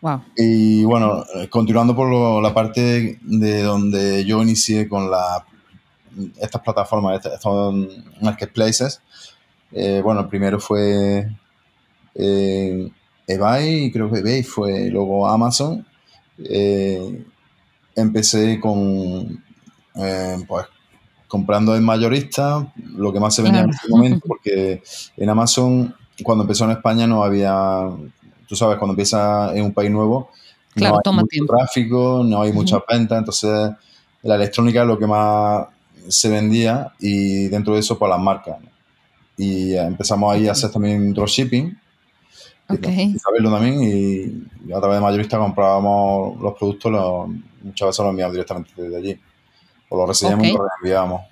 Wow. 0.00 0.22
Y 0.36 0.84
bueno, 0.84 1.24
continuando 1.50 1.94
por 1.96 2.42
la 2.42 2.52
parte 2.52 3.18
de 3.22 3.62
donde 3.62 4.24
yo 4.24 4.42
inicié 4.42 4.88
con 4.88 5.10
la 5.10 5.44
estas 6.40 6.62
plataformas, 6.62 7.24
estos 7.24 7.74
marketplaces. 8.20 9.00
Eh, 9.72 10.00
bueno, 10.02 10.20
el 10.20 10.28
primero 10.28 10.58
fue 10.60 11.28
eh, 12.14 12.90
eBay, 13.26 13.90
creo 13.90 14.10
que 14.10 14.20
eBay 14.20 14.42
fue 14.42 14.88
luego 14.90 15.28
Amazon. 15.28 15.86
Eh, 16.38 17.24
empecé 17.94 18.60
con, 18.60 19.42
pues, 20.46 20.66
comprando 21.28 21.74
en 21.76 21.84
mayorista, 21.84 22.72
lo 22.96 23.12
que 23.12 23.20
más 23.20 23.34
se 23.34 23.42
vendía 23.42 23.62
en 23.62 23.70
ese 23.70 23.88
momento, 23.88 24.20
porque 24.26 24.82
en 25.16 25.28
Amazon, 25.28 25.94
cuando 26.22 26.44
empezó 26.44 26.64
en 26.64 26.72
España, 26.72 27.06
no 27.06 27.24
había, 27.24 27.90
tú 28.46 28.54
sabes, 28.56 28.78
cuando 28.78 28.92
empieza 28.92 29.54
en 29.54 29.64
un 29.64 29.72
país 29.72 29.90
nuevo, 29.90 30.30
no 30.76 30.86
hay 30.86 31.14
mucho 31.14 31.46
tráfico, 31.46 32.22
no 32.24 32.42
hay 32.42 32.52
mucha 32.52 32.82
venta, 32.88 33.18
entonces 33.18 33.72
la 34.22 34.34
electrónica 34.34 34.82
es 34.82 34.86
lo 34.86 34.98
que 34.98 35.06
más 35.06 35.66
se 36.08 36.28
vendía 36.28 36.92
y 37.00 37.48
dentro 37.48 37.74
de 37.74 37.80
eso, 37.80 37.98
pues 37.98 38.10
las 38.10 38.20
marcas. 38.20 38.56
Y 39.36 39.74
empezamos 39.74 40.32
ahí 40.32 40.48
a 40.48 40.52
hacer 40.52 40.70
también 40.70 41.12
dropshipping, 41.12 41.78
okay. 42.68 43.16
saberlo 43.18 43.50
también, 43.50 43.82
y, 43.82 44.72
a 44.72 44.78
través 44.78 44.96
de 44.96 45.02
mayorista 45.02 45.38
comprábamos 45.38 46.40
los 46.40 46.54
productos, 46.54 47.28
muchas 47.62 47.88
veces 47.88 47.98
los 47.98 48.10
enviamos 48.10 48.32
directamente 48.32 48.70
desde 48.76 48.96
allí. 48.96 49.20
O 49.88 49.96
los 49.96 50.08
recibíamos 50.08 50.46
y 50.46 50.52
los 50.52 50.66
reenviábamos. 50.80 51.22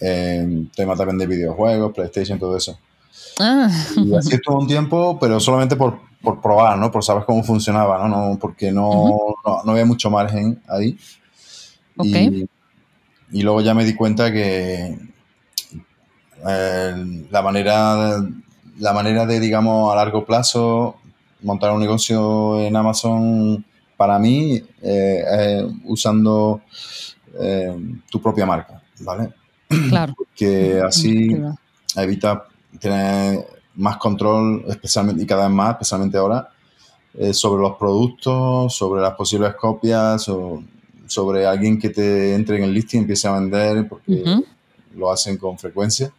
En 0.00 0.68
temas 0.70 0.98
también 0.98 1.18
de 1.18 1.26
videojuegos, 1.26 1.92
PlayStation, 1.92 2.38
todo 2.38 2.56
eso. 2.56 2.78
Ah. 3.38 3.70
Y 3.96 4.14
así 4.14 4.34
estuvo 4.34 4.58
un 4.58 4.66
tiempo, 4.66 5.18
pero 5.20 5.38
solamente 5.38 5.76
por, 5.76 6.00
por, 6.22 6.40
probar, 6.40 6.78
¿no? 6.78 6.90
Por 6.90 7.04
saber 7.04 7.24
cómo 7.24 7.42
funcionaba, 7.44 7.98
¿no? 7.98 8.08
no 8.08 8.38
porque 8.38 8.72
no, 8.72 9.36
no, 9.64 9.70
había 9.70 9.84
mucho 9.84 10.10
margen 10.10 10.60
ahí. 10.68 10.98
Y, 12.02 12.48
y, 13.30 13.42
luego 13.42 13.60
ya 13.60 13.74
me 13.74 13.84
di 13.84 13.94
cuenta 13.94 14.32
que 14.32 14.98
eh, 16.48 17.26
la, 17.30 17.42
manera, 17.42 18.24
la 18.78 18.92
manera 18.92 19.26
de, 19.26 19.38
digamos, 19.38 19.92
a 19.92 19.96
largo 19.96 20.24
plazo 20.24 20.96
montar 21.42 21.72
un 21.72 21.80
negocio 21.80 22.60
en 22.60 22.74
Amazon 22.76 23.64
para 23.96 24.18
mí 24.18 24.62
eh, 24.80 25.68
usando 25.84 26.62
eh, 27.38 27.76
tu 28.10 28.20
propia 28.20 28.46
marca, 28.46 28.82
¿vale? 29.00 29.30
Claro. 29.88 30.14
Porque 30.16 30.80
así 30.86 31.36
evita 31.96 32.46
tener 32.78 33.46
más 33.74 33.96
control, 33.96 34.64
especialmente 34.68 35.22
y 35.22 35.26
cada 35.26 35.46
vez 35.46 35.54
más, 35.54 35.70
especialmente 35.72 36.18
ahora, 36.18 36.48
eh, 37.14 37.32
sobre 37.32 37.62
los 37.62 37.76
productos, 37.76 38.74
sobre 38.74 39.00
las 39.00 39.14
posibles 39.14 39.54
copias, 39.54 40.28
o 40.28 40.62
sobre 41.06 41.46
alguien 41.46 41.78
que 41.78 41.90
te 41.90 42.34
entre 42.34 42.56
en 42.56 42.64
el 42.64 42.72
listing 42.72 42.98
y 42.98 43.02
empiece 43.02 43.28
a 43.28 43.32
vender, 43.32 43.88
porque 43.88 44.24
lo 44.94 45.10
hacen 45.10 45.36
con 45.36 45.58
frecuencia. 45.58 46.12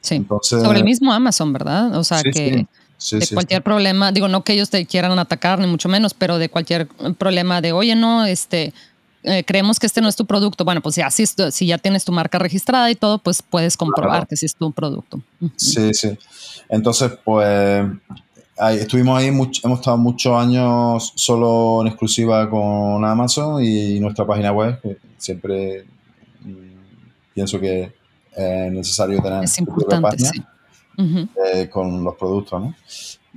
Sí. 0.00 0.24
sobre 0.40 0.78
el 0.78 0.84
mismo 0.84 1.12
Amazon, 1.12 1.52
¿verdad? 1.52 1.94
O 1.96 2.04
sea, 2.04 2.22
que 2.22 2.66
de 3.10 3.26
cualquier 3.34 3.62
problema, 3.62 4.12
digo, 4.12 4.28
no 4.28 4.44
que 4.44 4.52
ellos 4.52 4.70
te 4.70 4.86
quieran 4.86 5.18
atacar, 5.18 5.58
ni 5.58 5.66
mucho 5.66 5.88
menos, 5.88 6.14
pero 6.14 6.38
de 6.38 6.48
cualquier 6.48 6.86
problema 7.18 7.60
de, 7.60 7.72
oye, 7.72 7.94
no, 7.96 8.24
este, 8.24 8.72
eh, 9.22 9.44
creemos 9.44 9.78
que 9.78 9.86
este 9.86 10.00
no 10.00 10.08
es 10.08 10.16
tu 10.16 10.24
producto. 10.24 10.64
Bueno, 10.64 10.80
pues 10.80 10.96
ya, 10.96 11.10
si, 11.10 11.24
si 11.26 11.66
ya 11.66 11.78
tienes 11.78 12.04
tu 12.04 12.12
marca 12.12 12.38
registrada 12.38 12.90
y 12.90 12.94
todo, 12.94 13.18
pues 13.18 13.42
puedes 13.42 13.76
comprobar 13.76 14.26
que 14.26 14.36
sí 14.36 14.46
es 14.46 14.54
tu 14.54 14.72
producto. 14.72 15.20
Sí, 15.56 15.92
sí. 15.92 16.16
Entonces, 16.68 17.12
pues 17.24 17.86
ahí, 18.58 18.78
estuvimos 18.78 19.18
ahí, 19.18 19.28
hemos 19.28 19.78
estado 19.78 19.98
muchos 19.98 20.32
años 20.40 21.12
solo 21.16 21.82
en 21.82 21.88
exclusiva 21.88 22.48
con 22.48 23.04
Amazon 23.04 23.62
y 23.62 24.00
nuestra 24.00 24.26
página 24.26 24.52
web, 24.52 24.80
que 24.80 24.96
siempre 25.18 25.84
mm, 26.42 27.34
pienso 27.34 27.60
que 27.60 27.92
es 28.34 28.72
necesario 28.72 29.20
tener 29.20 29.44
es 29.44 29.58
importante, 29.58 30.02
página 30.02 30.46
eh, 31.46 31.68
con 31.68 32.02
los 32.04 32.14
productos, 32.16 32.60
¿no? 32.60 32.74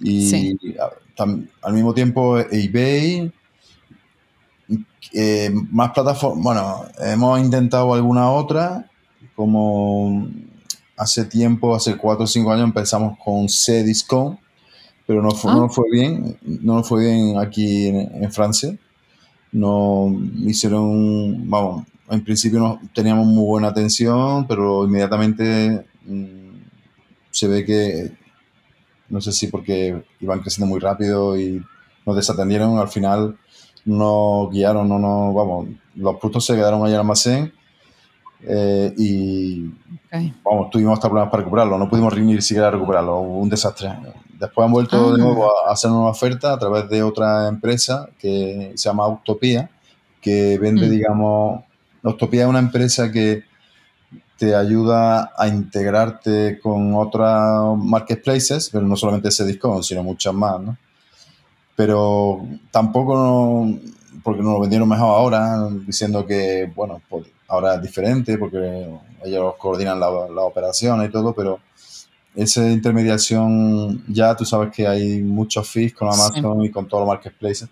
Y 0.01 0.57
al 1.17 1.73
mismo 1.73 1.93
tiempo 1.93 2.39
eBay 2.39 3.31
eh, 5.13 5.51
más 5.71 5.91
plataformas, 5.91 6.43
bueno, 6.43 6.85
hemos 6.99 7.39
intentado 7.39 7.93
alguna 7.93 8.31
otra, 8.31 8.89
como 9.35 10.27
hace 10.97 11.25
tiempo, 11.25 11.75
hace 11.75 11.97
4 11.97 12.23
o 12.23 12.27
5 12.27 12.51
años 12.51 12.65
empezamos 12.65 13.17
con 13.23 13.47
Cdiscount, 13.47 14.39
pero 15.05 15.21
no, 15.21 15.31
fue, 15.31 15.53
no 15.53 15.65
ah. 15.65 15.69
fue 15.69 15.85
bien, 15.91 16.37
no 16.41 16.75
nos 16.75 16.87
fue 16.87 17.05
bien 17.05 17.37
aquí 17.37 17.87
en, 17.87 18.31
Francia. 18.31 18.77
No 19.51 20.15
hicieron, 20.45 21.49
vamos, 21.49 21.85
en 22.09 22.23
principio 22.23 22.59
no, 22.59 22.79
teníamos 22.93 23.27
muy 23.27 23.45
buena 23.45 23.67
atención, 23.67 24.47
pero 24.47 24.85
inmediatamente 24.85 25.85
mm, 26.05 26.53
se 27.29 27.47
ve 27.47 27.65
que, 27.65 28.11
no 29.09 29.21
sé 29.21 29.31
si 29.31 29.47
porque 29.47 30.03
iban 30.19 30.39
creciendo 30.39 30.67
muy 30.67 30.79
rápido 30.79 31.37
y 31.37 31.63
nos 32.05 32.15
desatendieron, 32.15 32.79
al 32.79 32.87
final 32.87 33.37
no 33.85 34.49
guiaron, 34.49 34.87
no, 34.87 34.99
no, 34.99 35.33
vamos, 35.33 35.67
los 35.95 36.15
productos 36.15 36.45
se 36.45 36.55
quedaron 36.55 36.81
ahí 36.81 36.89
en 36.89 36.93
el 36.93 36.99
almacén 36.99 37.53
eh, 38.45 38.93
y 38.97 39.71
vamos, 40.43 40.69
tuvimos 40.69 40.93
hasta 40.93 41.07
problemas 41.07 41.31
para 41.31 41.43
recuperarlo, 41.43 41.77
no 41.77 41.89
pudimos 41.89 42.15
ni 42.17 42.41
siquiera 42.41 42.71
recuperarlo, 42.71 43.19
un 43.19 43.49
desastre. 43.49 43.89
Después 44.39 44.65
han 44.65 44.71
vuelto 44.71 45.15
de 45.15 45.21
ah. 45.21 45.25
nuevo 45.25 45.49
a 45.67 45.71
hacer 45.71 45.89
una 45.89 46.09
oferta 46.09 46.53
a 46.53 46.59
través 46.59 46.89
de 46.89 47.03
otra 47.03 47.47
empresa 47.47 48.09
que 48.19 48.73
se 48.75 48.89
llama 48.89 49.07
Utopía, 49.07 49.69
que 50.21 50.57
vende, 50.57 50.87
mm. 50.87 50.91
digamos, 50.91 51.63
Utopía 52.03 52.43
es 52.43 52.49
una 52.49 52.59
empresa 52.59 53.11
que 53.11 53.43
te 54.37 54.55
ayuda 54.55 55.31
a 55.37 55.47
integrarte 55.47 56.59
con 56.59 56.95
otras 56.95 57.77
marketplaces, 57.77 58.69
pero 58.71 58.85
no 58.85 58.97
solamente 58.97 59.29
ese 59.29 59.45
disco, 59.45 59.81
sino 59.81 60.03
muchas 60.03 60.33
más, 60.33 60.59
¿no? 60.59 60.77
Pero 61.75 62.45
tampoco 62.71 63.67
porque 64.23 64.41
nos 64.41 64.53
lo 64.53 64.59
vendieron 64.61 64.87
mejor 64.87 65.09
ahora, 65.09 65.69
diciendo 65.85 66.25
que, 66.25 66.71
bueno, 66.75 67.01
pues 67.09 67.25
ahora 67.47 67.75
es 67.75 67.81
diferente 67.81 68.37
porque 68.37 68.89
ellos 69.23 69.55
coordinan 69.57 69.99
la, 69.99 70.09
la 70.29 70.41
operación 70.41 71.03
y 71.03 71.09
todo, 71.09 71.33
pero 71.33 71.59
esa 72.35 72.69
intermediación 72.69 74.03
ya 74.07 74.35
tú 74.35 74.45
sabes 74.45 74.73
que 74.73 74.87
hay 74.87 75.21
muchos 75.21 75.69
fees 75.69 75.93
con 75.93 76.07
Amazon 76.07 76.63
y 76.63 76.71
con 76.71 76.87
todos 76.87 77.01
los 77.01 77.07
marketplaces. 77.07 77.69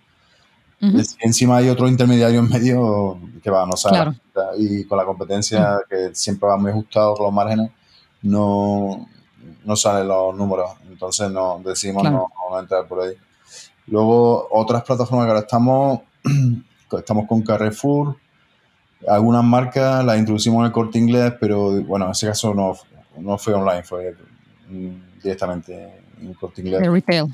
Encima 1.20 1.58
hay 1.58 1.70
otro 1.70 1.88
intermediario 1.88 2.40
en 2.40 2.50
medio 2.50 3.20
que 3.44 3.52
va, 3.52 3.66
no 3.68 3.78
sabe. 3.78 4.20
Y 4.58 4.84
con 4.86 4.98
la 4.98 5.06
competencia 5.06 5.80
que 5.88 6.10
siempre 6.14 6.50
va 6.50 6.58
muy 6.58 6.72
ajustado 6.72 7.14
con 7.14 7.26
los 7.26 7.34
márgenes, 7.34 7.70
no, 8.24 9.08
no 9.64 9.76
salen 9.76 10.08
los 10.08 10.36
números. 10.36 10.72
Entonces 10.90 11.30
no, 11.30 11.62
decidimos 11.64 12.04
no, 12.04 12.32
no 12.50 12.60
entrar 12.60 12.88
por 12.88 13.02
ahí. 13.02 13.14
Luego, 13.88 14.48
otras 14.52 14.84
plataformas 14.84 15.26
que 15.26 15.30
ahora 15.30 15.42
estamos, 15.42 16.02
estamos 16.98 17.28
con 17.28 17.42
Carrefour, 17.42 18.16
algunas 19.08 19.44
marcas 19.44 20.06
las 20.06 20.20
introducimos 20.20 20.60
en 20.60 20.66
el 20.68 20.72
corte 20.72 21.00
inglés, 21.00 21.34
pero 21.40 21.82
bueno, 21.84 22.06
en 22.06 22.12
ese 22.12 22.28
caso 22.28 22.54
no, 22.54 22.74
no 23.18 23.38
fue 23.38 23.54
online, 23.54 23.84
fue 23.84 24.16
directamente 25.22 26.04
en 26.20 26.28
el 26.28 26.38
corte 26.38 26.62
inglés. 26.62 26.82
De 26.82 26.90
retail. 26.90 27.34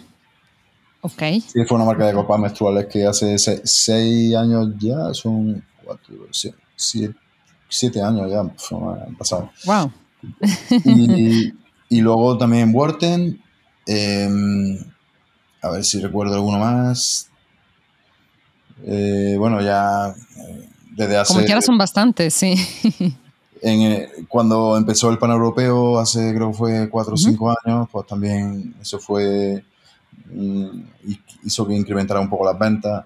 Ok. 1.01 1.21
Sí, 1.45 1.63
fue 1.67 1.75
una 1.75 1.85
marca 1.85 2.05
de 2.07 2.13
copas 2.13 2.39
menstruales 2.39 2.87
que 2.87 3.05
hace 3.05 3.37
seis, 3.37 4.35
años 4.35 4.69
ya, 4.79 5.13
son 5.13 5.63
cuatro, 5.83 6.15
siete, 6.75 8.01
años 8.01 8.31
ya 8.31 8.39
han 8.39 9.15
pasado. 9.15 9.51
Wow. 9.65 9.91
Y, 10.85 11.53
y 11.89 12.01
luego 12.01 12.37
también 12.37 12.73
Worten. 12.73 13.41
Eh, 13.85 14.27
a 15.67 15.71
ver 15.71 15.83
si 15.83 15.99
recuerdo 16.01 16.35
alguno 16.35 16.59
más. 16.59 17.29
Eh, 18.85 19.35
bueno, 19.37 19.61
ya 19.61 20.09
eh, 20.09 20.69
desde 20.91 21.17
hace... 21.17 21.33
Como 21.33 21.45
quiera 21.45 21.61
son 21.61 21.77
bastantes, 21.77 22.33
sí. 22.33 22.55
En, 23.59 24.07
cuando 24.27 24.77
empezó 24.77 25.09
el 25.09 25.17
pan 25.17 25.31
europeo, 25.31 25.97
hace 25.97 26.31
creo 26.35 26.51
que 26.51 26.57
fue 26.57 26.89
cuatro 26.91 27.15
o 27.15 27.17
cinco 27.17 27.51
años, 27.65 27.89
pues 27.91 28.05
también 28.05 28.75
eso 28.79 28.99
fue... 28.99 29.63
Mm, 30.31 30.83
hizo 31.43 31.65
que 31.65 31.73
incrementara 31.73 32.19
un 32.19 32.29
poco 32.29 32.45
las 32.45 32.59
ventas. 32.59 33.05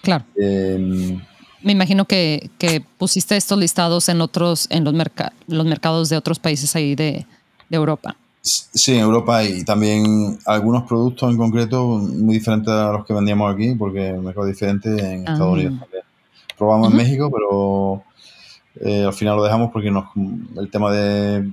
Claro. 0.00 0.24
Em, 0.36 1.20
Me 1.60 1.72
imagino 1.72 2.06
que, 2.06 2.50
pusiste 2.96 3.36
estos 3.36 3.58
listados 3.58 4.08
en 4.08 4.22
otros, 4.22 4.68
en 4.70 4.84
los, 4.84 4.94
los 5.48 5.66
mercados 5.66 6.08
de 6.08 6.16
otros 6.16 6.38
países 6.38 6.74
ahí 6.74 6.94
de, 6.94 7.26
de 7.68 7.76
Europa. 7.76 8.16
Sí, 8.42 8.94
en 8.94 9.02
Europa 9.02 9.44
y 9.44 9.62
también 9.64 10.36
algunos 10.46 10.82
productos 10.82 11.30
en 11.30 11.38
concreto 11.38 11.86
muy 11.86 12.34
diferentes 12.34 12.72
a 12.72 12.90
los 12.90 13.06
que 13.06 13.14
vendíamos 13.14 13.54
aquí, 13.54 13.76
porque 13.76 14.08
el 14.08 14.20
mercado 14.20 14.48
es 14.48 14.54
diferente 14.54 14.88
en 14.88 15.20
Estados 15.20 15.42
ah. 15.42 15.52
Unidos 15.52 15.78
también. 15.78 16.02
Probamos 16.58 16.90
en 16.90 16.96
México, 16.96 17.30
pero 17.30 18.02
eh, 18.80 19.04
al 19.04 19.12
final 19.12 19.36
lo 19.36 19.44
dejamos 19.44 19.70
porque 19.70 19.92
nos, 19.92 20.06
el 20.56 20.68
tema 20.70 20.90
de 20.90 21.52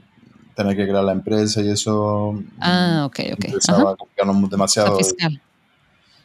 tener 0.55 0.75
que 0.75 0.87
crear 0.87 1.03
la 1.03 1.11
empresa 1.11 1.61
y 1.61 1.69
eso 1.69 2.41
ah, 2.59 3.03
ok, 3.05 3.19
ok. 3.33 3.45
empezaba 3.45 3.91
a 3.91 3.95
complicarnos 3.95 4.49
demasiado. 4.49 4.97
fiscal. 4.97 5.39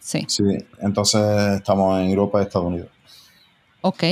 Sí. 0.01 0.25
Sí, 0.29 0.45
entonces 0.81 1.57
estamos 1.57 2.01
en 2.01 2.09
Europa 2.09 2.41
y 2.41 2.43
Estados 2.45 2.69
Unidos. 2.69 2.89
Ok. 3.83 4.03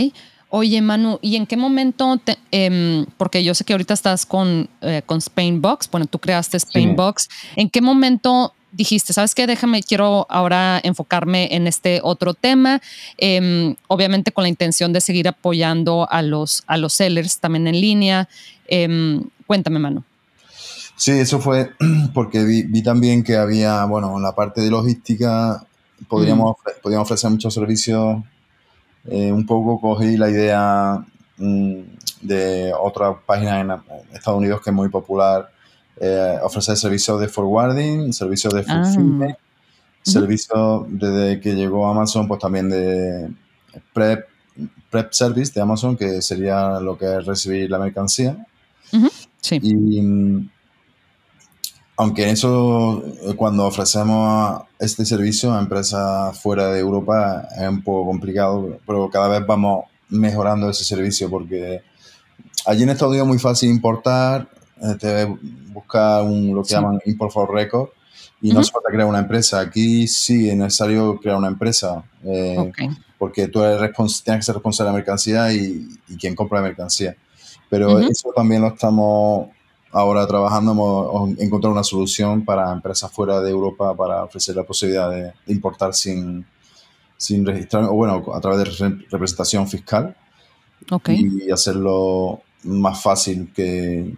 Oye, 0.54 0.82
Manu, 0.82 1.18
¿y 1.22 1.36
en 1.36 1.46
qué 1.46 1.56
momento, 1.56 2.20
em, 2.50 3.06
porque 3.16 3.42
yo 3.42 3.54
sé 3.54 3.64
que 3.64 3.72
ahorita 3.72 3.94
estás 3.94 4.26
con, 4.26 4.68
eh, 4.82 5.00
con 5.06 5.18
Spainbox, 5.18 5.90
bueno, 5.90 6.04
tú 6.04 6.18
creaste 6.18 6.60
Spainbox, 6.60 7.30
¿en 7.56 7.70
qué 7.70 7.80
momento 7.80 8.52
dijiste, 8.70 9.14
sabes 9.14 9.34
qué, 9.34 9.46
déjame, 9.46 9.82
quiero 9.82 10.26
ahora 10.28 10.78
enfocarme 10.84 11.56
en 11.56 11.66
este 11.66 12.00
otro 12.02 12.34
tema, 12.34 12.82
em, 13.16 13.76
obviamente 13.88 14.30
con 14.30 14.42
la 14.42 14.50
intención 14.50 14.92
de 14.92 15.00
seguir 15.00 15.26
apoyando 15.26 16.06
a 16.10 16.20
los, 16.20 16.64
a 16.66 16.76
los 16.76 16.92
sellers 16.92 17.38
también 17.38 17.66
en 17.66 17.80
línea? 17.80 18.28
Em, 18.68 19.24
cuéntame, 19.46 19.78
Manu. 19.78 20.04
Sí, 20.96 21.12
eso 21.12 21.40
fue 21.40 21.70
porque 22.12 22.44
vi, 22.44 22.82
también 22.82 23.24
que 23.24 23.36
había, 23.36 23.86
bueno, 23.86 24.18
en 24.18 24.22
la 24.22 24.34
parte 24.34 24.60
de 24.60 24.70
logística 24.70 25.64
podríamos, 26.08 26.56
mm. 26.58 26.82
podríamos 26.82 27.06
ofrecer 27.06 27.30
muchos 27.30 27.54
servicios 27.54 28.22
eh, 29.06 29.32
un 29.32 29.46
poco 29.46 29.80
cogí 29.80 30.16
la 30.16 30.30
idea 30.30 31.04
mm, 31.38 31.80
de 32.22 32.72
otra 32.78 33.18
página 33.18 33.60
en 33.60 33.70
Estados 34.12 34.38
Unidos 34.38 34.60
que 34.62 34.70
es 34.70 34.76
muy 34.76 34.88
popular, 34.88 35.50
eh, 36.00 36.38
ofrecer 36.42 36.76
servicios 36.76 37.20
de 37.20 37.28
forwarding, 37.28 38.12
servicios 38.12 38.54
de 38.54 38.64
ah. 38.68 38.84
fulfillment, 38.84 39.36
servicios 40.02 40.84
desde 40.88 41.40
que 41.40 41.54
llegó 41.54 41.86
Amazon, 41.86 42.28
pues 42.28 42.40
también 42.40 42.68
de 42.68 43.30
prep, 43.92 44.28
prep 44.90 45.12
service 45.12 45.52
de 45.52 45.60
Amazon, 45.60 45.96
que 45.96 46.22
sería 46.22 46.80
lo 46.80 46.96
que 46.96 47.18
es 47.18 47.26
recibir 47.26 47.70
la 47.70 47.78
mercancía. 47.78 48.46
Sí. 49.40 49.58
Y 49.60 50.00
mm, 50.00 50.50
aunque 52.02 52.30
eso, 52.30 53.04
eh, 53.22 53.34
cuando 53.36 53.64
ofrecemos 53.64 54.62
este 54.78 55.04
servicio 55.04 55.52
a 55.52 55.60
empresas 55.60 56.38
fuera 56.40 56.68
de 56.68 56.80
Europa 56.80 57.48
es 57.56 57.68
un 57.68 57.82
poco 57.82 58.06
complicado, 58.06 58.78
pero 58.86 59.08
cada 59.08 59.28
vez 59.28 59.46
vamos 59.46 59.84
mejorando 60.08 60.68
ese 60.68 60.84
servicio 60.84 61.30
porque 61.30 61.82
allí 62.66 62.82
en 62.82 62.90
Estados 62.90 63.12
Unidos 63.12 63.26
es 63.26 63.28
muy 63.28 63.38
fácil 63.38 63.70
importar, 63.70 64.48
te 64.98 65.26
busca 65.72 66.22
un, 66.22 66.54
lo 66.54 66.62
que 66.64 66.74
llaman 66.74 66.98
import 67.06 67.32
for 67.32 67.54
record 67.54 67.90
y 68.40 68.52
no 68.52 68.64
se 68.64 68.72
puede 68.72 68.92
crear 68.92 69.08
una 69.08 69.20
empresa. 69.20 69.60
Aquí 69.60 70.08
sí 70.08 70.50
es 70.50 70.56
necesario 70.56 71.18
crear 71.20 71.36
una 71.36 71.48
empresa 71.48 72.02
eh, 72.24 72.72
porque 73.16 73.46
tú 73.46 73.62
eres 73.62 73.92
tienes 74.24 74.40
que 74.40 74.42
ser 74.42 74.56
responsable 74.56 74.88
de 74.88 74.92
la 74.92 74.98
mercancía 74.98 75.52
y, 75.52 75.86
quien 76.18 76.34
compra 76.34 76.60
la 76.60 76.66
mercancía. 76.68 77.16
Pero 77.70 78.00
eso 78.00 78.30
también 78.34 78.60
lo 78.60 78.68
estamos 78.68 79.48
ahora 79.92 80.26
trabajando 80.26 80.72
hemos 80.72 81.38
encontrado 81.38 81.72
una 81.72 81.84
solución 81.84 82.44
para 82.44 82.72
empresas 82.72 83.12
fuera 83.12 83.40
de 83.40 83.50
Europa 83.50 83.94
para 83.94 84.24
ofrecer 84.24 84.56
la 84.56 84.64
posibilidad 84.64 85.10
de, 85.10 85.32
importar 85.46 85.94
sin, 85.94 86.44
sin 87.16 87.44
registrar, 87.44 87.84
o 87.84 87.92
bueno, 87.92 88.24
a 88.34 88.40
través 88.40 88.78
de 88.78 88.88
representación 89.10 89.68
fiscal. 89.68 90.16
Y 91.14 91.50
hacerlo 91.50 92.42
más 92.64 93.00
fácil 93.02 93.52
que, 93.54 94.16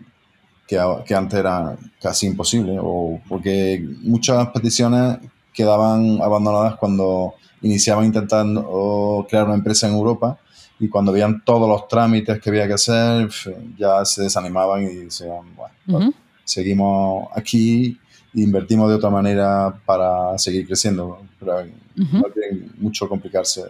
que, 0.66 0.78
antes 1.14 1.38
era 1.38 1.76
casi 2.00 2.26
imposible, 2.26 2.78
o 2.81 3.21
porque 3.28 3.85
muchas 4.02 4.49
peticiones 4.49 5.19
quedaban 5.52 6.21
abandonadas 6.23 6.76
cuando 6.76 7.35
iniciaban 7.62 8.07
intentando 8.07 9.26
crear 9.28 9.47
una 9.47 9.54
empresa 9.54 9.88
en 9.88 9.95
Europa 9.95 10.38
y 10.85 10.88
cuando 10.88 11.12
veían 11.12 11.43
todos 11.45 11.67
los 11.67 11.88
trámites 11.88 12.38
que 12.41 12.50
había 12.50 12.67
que 12.67 12.75
hacer, 12.75 13.31
ya 13.79 14.05
se 14.05 14.23
desanimaban 14.23 14.83
y 14.83 14.97
decían, 14.97 15.55
bueno, 15.57 15.75
pues, 15.87 16.14
seguimos 16.45 17.29
aquí 17.35 17.99
e 18.35 18.41
invertimos 18.43 18.91
de 18.91 18.97
otra 18.97 19.09
manera 19.09 19.75
para 19.87 20.37
seguir 20.38 20.67
creciendo, 20.67 21.23
pero 21.41 21.64
no 21.95 22.25
tiene 22.35 22.69
mucho 22.76 23.09
complicarse. 23.09 23.62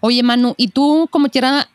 Oye, 0.00 0.20
Manu, 0.24 0.54
¿y 0.56 0.68
tú 0.68 1.06
como 1.08 1.28
quiera 1.28 1.68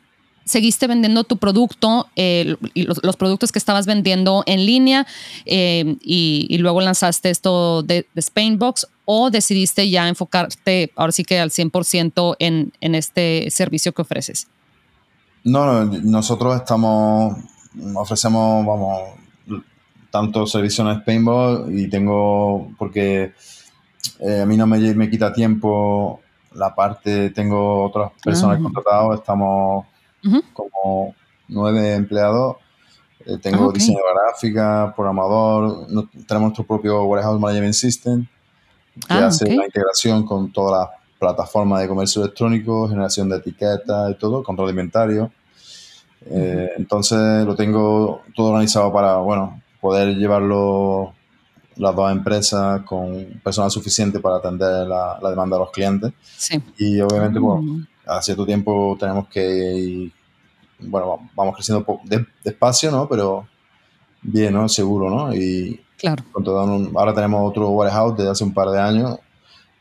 seguiste 0.46 0.88
vendiendo 0.88 1.24
tu 1.24 1.38
producto 1.38 2.08
eh, 2.16 2.56
y 2.74 2.84
los, 2.84 3.18
productos 3.18 3.52
que 3.52 3.60
estabas 3.60 3.86
vendiendo 3.86 4.44
en 4.46 4.66
línea 4.66 5.08
eh, 5.46 5.96
y, 6.02 6.58
luego 6.58 6.82
lanzaste 6.82 7.30
esto 7.30 7.84
de, 7.84 8.08
de, 8.14 8.22
Spainbox 8.22 8.88
o 9.06 9.30
decidiste 9.30 9.90
ya 9.90 10.08
enfocarte 10.08 10.92
ahora 10.96 11.12
sí 11.12 11.24
que 11.24 11.40
al 11.40 11.50
100% 11.50 12.36
en, 12.40 12.74
en 12.82 12.96
este 12.96 13.50
servicio 13.52 13.92
que 13.94 14.02
ofreces? 14.02 14.48
No, 15.44 15.66
no, 15.66 16.00
nosotros 16.04 16.56
estamos, 16.56 17.38
ofrecemos, 17.96 18.66
vamos, 18.66 19.02
tanto 20.10 20.46
servicio 20.48 20.90
en 20.90 21.02
Spainbox 21.02 21.70
y 21.72 21.90
tengo, 21.90 22.72
porque 22.78 23.34
eh, 24.20 24.42
a 24.42 24.46
mí 24.46 24.56
no 24.56 24.68
me, 24.68 24.80
me, 24.94 25.10
quita 25.10 25.34
tiempo 25.34 26.22
la 26.54 26.74
parte, 26.74 27.32
tengo 27.32 27.84
otras 27.84 28.12
personas 28.24 28.58
ah. 28.60 28.64
contratadas, 28.64 29.20
estamos 29.20 29.86
como 30.54 31.16
nueve 31.48 31.96
empleados. 31.96 32.58
Eh, 33.26 33.38
tengo 33.42 33.70
ah, 33.70 33.74
diseño 33.74 34.00
gráfica, 34.14 34.94
programador, 34.96 35.88
tenemos 36.28 36.48
nuestro 36.48 36.66
propio 36.66 37.04
Warehouse 37.04 37.40
Management 37.40 37.74
System 37.74 38.28
que 39.08 39.14
ah, 39.14 39.28
hace 39.28 39.46
la 39.56 39.66
integración 39.66 40.26
con 40.26 40.52
todas 40.52 40.88
las 40.88 41.00
plataformas 41.18 41.82
de 41.82 41.88
comercio 41.88 42.22
electrónico, 42.22 42.88
generación 42.90 43.30
de 43.30 43.38
etiquetas 43.38 44.12
y 44.12 44.16
todo, 44.16 44.44
control 44.44 44.68
de 44.68 44.72
inventario. 44.72 45.32
Eh, 46.26 46.72
entonces 46.78 47.46
lo 47.46 47.56
tengo 47.56 48.22
todo 48.36 48.48
organizado 48.50 48.92
para, 48.92 49.18
bueno, 49.18 49.62
poder 49.80 50.16
llevarlo 50.16 51.14
las 51.76 51.96
dos 51.96 52.12
empresas 52.12 52.82
con 52.84 53.42
personal 53.44 53.72
suficiente 53.72 54.20
para 54.20 54.38
atender 54.38 54.88
la, 54.88 55.18
demanda 55.30 55.58
de 55.58 55.64
los 55.64 55.72
clientes. 55.72 56.14
Y 56.78 57.00
obviamente, 57.02 57.40
mm. 57.40 57.88
A 58.06 58.22
cierto 58.22 58.46
tiempo 58.46 58.96
tenemos 59.00 59.28
que 59.28 59.76
ir, 59.76 60.12
bueno, 60.80 61.30
vamos 61.36 61.56
creciendo 61.56 61.86
despacio, 62.44 62.92
¿no? 62.92 63.08
Pero 63.08 63.48
bien, 64.22 64.54
¿no? 64.54 64.68
Seguro, 64.68 65.10
¿no? 65.10 65.34
Y 65.34 65.82
claro. 65.98 66.24
ahora 66.96 67.14
tenemos 67.14 67.50
otro 67.50 67.70
warehouse 67.70 68.18
desde 68.18 68.32
hace 68.32 68.44
un 68.44 68.54
par 68.54 68.70
de 68.70 68.80
años 68.80 69.20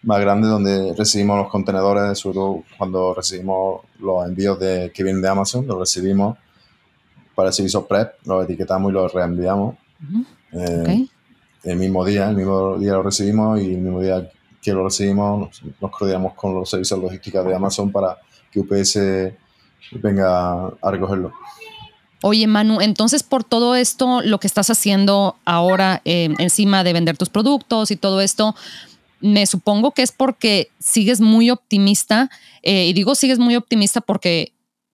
más 0.02 0.20
grande 0.20 0.48
donde 0.48 0.94
recibimos 0.94 1.38
los 1.38 1.48
contenedores, 1.48 2.18
sobre 2.18 2.34
todo 2.34 2.64
cuando 2.76 3.14
recibimos 3.14 3.82
los 4.00 4.26
envíos 4.26 4.58
de, 4.58 4.90
que 4.92 5.04
vienen 5.04 5.22
de 5.22 5.28
Amazon, 5.28 5.66
los 5.66 5.78
recibimos 5.78 6.36
para 7.34 7.48
el 7.48 7.54
servicio 7.54 7.86
prep, 7.86 8.14
los 8.26 8.44
etiquetamos 8.44 8.90
y 8.90 8.94
los 8.94 9.12
reenviamos. 9.12 9.76
Eh, 10.52 11.06
el 11.62 11.78
mismo 11.78 12.04
día, 12.04 12.28
el 12.28 12.36
mismo 12.36 12.78
día 12.78 12.92
lo 12.92 13.02
recibimos 13.04 13.60
y 13.60 13.74
el 13.74 13.80
mismo 13.80 14.00
día 14.00 14.28
que 14.62 14.72
lo 14.72 14.84
recibimos 14.84 15.62
nos, 15.80 15.90
coordinamos 15.90 16.34
con 16.34 16.54
los 16.54 16.70
servicios 16.70 16.98
logísticos 17.00 17.44
de 17.44 17.54
Amazon 17.54 17.90
para 17.90 18.16
que 18.50 18.60
UPS 18.60 18.98
venga 20.00 20.68
a 20.80 20.90
recogerlo. 20.90 21.32
Oye, 22.22 22.46
Manu, 22.46 22.80
entonces 22.80 23.24
por 23.24 23.42
todo 23.42 23.74
esto, 23.74 24.22
lo 24.22 24.38
que 24.38 24.46
estás 24.46 24.70
haciendo 24.70 25.36
ahora 25.44 26.00
eh, 26.04 26.32
encima 26.38 26.84
de 26.84 26.92
vender 26.92 27.18
tus 27.18 27.28
productos 27.28 27.90
y 27.90 27.96
todo 27.96 28.20
esto, 28.20 28.54
me 29.20 29.44
supongo 29.46 29.90
que 29.90 30.02
es 30.02 30.12
porque 30.12 30.70
sigues 30.78 31.20
muy 31.20 31.50
optimista. 31.50 32.30
Eh, 32.62 32.86
y 32.86 32.92
digo 32.92 33.16
sigues 33.16 33.40
muy 33.40 33.56
optimista 33.56 34.00
porque 34.00 34.52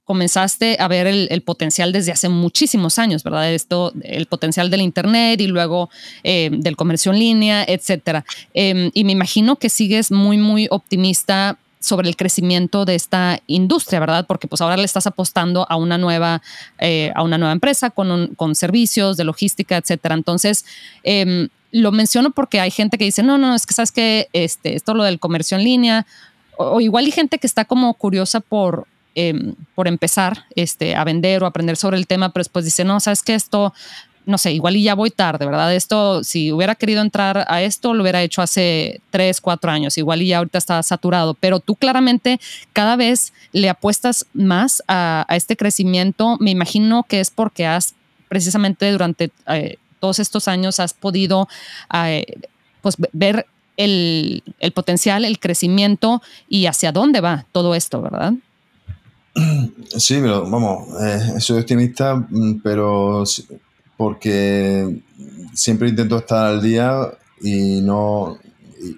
comenzaste 0.08 0.78
a 0.80 0.88
ver 0.88 1.06
el, 1.06 1.42
potencial 1.42 1.92
desde 1.92 2.12
hace 2.12 2.30
muchísimos 2.30 2.98
años, 2.98 3.22
¿verdad? 3.22 3.52
Esto, 3.52 3.92
el 4.00 4.24
potencial 4.24 4.70
del 4.70 4.80
Internet 4.80 5.38
y 5.42 5.48
luego 5.48 5.90
eh, 6.24 6.48
del 6.50 6.76
comercio 6.76 7.12
en 7.12 7.18
línea, 7.18 7.62
etcétera. 7.68 8.24
Em, 8.54 8.90
y 8.94 9.04
me 9.04 9.12
imagino 9.12 9.56
que 9.56 9.68
sigues 9.68 10.10
muy, 10.10 10.38
muy 10.38 10.66
optimista 10.70 11.58
sobre 11.78 12.08
el 12.08 12.16
crecimiento 12.16 12.86
de 12.86 12.94
esta 12.94 13.42
industria, 13.46 14.00
¿verdad? 14.00 14.24
Porque 14.26 14.48
pues 14.48 14.62
ahora 14.62 14.78
le 14.78 14.86
estás 14.86 15.06
apostando 15.06 15.66
a 15.68 15.76
una 15.76 15.98
nueva, 15.98 16.40
eh, 16.78 17.12
a 17.14 17.22
una 17.22 17.36
nueva 17.36 17.52
empresa 17.52 17.90
con, 17.90 18.28
con 18.28 18.54
servicios 18.54 19.18
de 19.18 19.24
logística, 19.24 19.76
etcétera. 19.76 20.14
Entonces, 20.14 20.64
em, 21.02 21.50
lo 21.70 21.92
menciono 21.92 22.30
porque 22.30 22.60
hay 22.60 22.70
gente 22.70 22.96
que 22.96 23.04
dice, 23.04 23.22
no, 23.22 23.36
no, 23.36 23.54
es 23.54 23.66
que 23.66 23.74
sabes 23.74 23.92
que 23.92 24.28
este, 24.32 24.74
esto 24.74 24.94
lo 24.94 25.04
del 25.04 25.20
comercio 25.20 25.58
en 25.58 25.64
línea, 25.64 26.06
o, 26.56 26.80
igual 26.80 27.04
hay 27.04 27.12
gente 27.12 27.38
que 27.38 27.46
está 27.46 27.66
como 27.66 27.92
curiosa 27.92 28.40
por, 28.40 28.86
em, 29.18 29.54
por 29.74 29.88
empezar 29.88 30.44
este, 30.54 30.94
a 30.94 31.04
vender 31.04 31.42
o 31.42 31.46
aprender 31.46 31.76
sobre 31.76 31.96
el 31.96 32.06
tema, 32.06 32.30
pero 32.30 32.42
después 32.42 32.64
dice, 32.64 32.84
no, 32.84 33.00
sabes 33.00 33.22
que 33.22 33.34
esto 33.34 33.72
no 34.28 34.36
sé, 34.36 34.52
igual 34.52 34.76
y 34.76 34.82
ya 34.82 34.94
voy 34.94 35.10
tarde, 35.10 35.46
¿verdad? 35.46 35.74
Esto, 35.74 36.22
si 36.22 36.52
hubiera 36.52 36.74
querido 36.74 37.00
entrar 37.00 37.46
a 37.48 37.62
esto, 37.62 37.94
lo 37.94 38.02
hubiera 38.02 38.22
hecho 38.22 38.42
hace 38.42 39.00
tres, 39.10 39.40
cuatro 39.40 39.70
años, 39.70 39.96
igual 39.96 40.20
y 40.20 40.26
ya 40.26 40.38
ahorita 40.38 40.58
está 40.58 40.82
saturado, 40.82 41.32
pero 41.32 41.60
tú 41.60 41.76
claramente 41.76 42.38
cada 42.74 42.94
vez 42.94 43.32
le 43.52 43.70
apuestas 43.70 44.26
más 44.34 44.82
a, 44.86 45.24
este 45.30 45.56
crecimiento. 45.56 46.36
Me 46.40 46.50
imagino 46.50 47.06
que 47.08 47.20
es 47.20 47.30
porque 47.30 47.64
has 47.64 47.94
precisamente 48.28 48.92
durante 48.92 49.30
eh, 49.46 49.78
todos 49.98 50.18
estos 50.18 50.46
años 50.46 50.78
has 50.78 50.92
podido 50.92 51.48
eh, 51.94 52.26
pues, 52.82 52.96
ver 53.12 53.46
el, 53.78 54.42
potencial, 54.74 55.24
el 55.24 55.38
crecimiento 55.38 56.20
y 56.50 56.66
hacia 56.66 56.92
dónde 56.92 57.22
va 57.22 57.46
todo 57.52 57.74
esto, 57.74 58.02
¿verdad? 58.02 58.34
Sí, 59.96 60.18
pero 60.20 60.48
vamos, 60.48 60.88
eh, 61.02 61.40
soy 61.40 61.60
optimista, 61.60 62.14
mm, 62.14 62.60
pero 62.62 63.24
porque 63.96 65.00
siempre 65.54 65.88
intento 65.88 66.18
estar 66.18 66.46
al 66.46 66.62
día 66.62 67.08
y 67.40 67.80
no, 67.80 68.38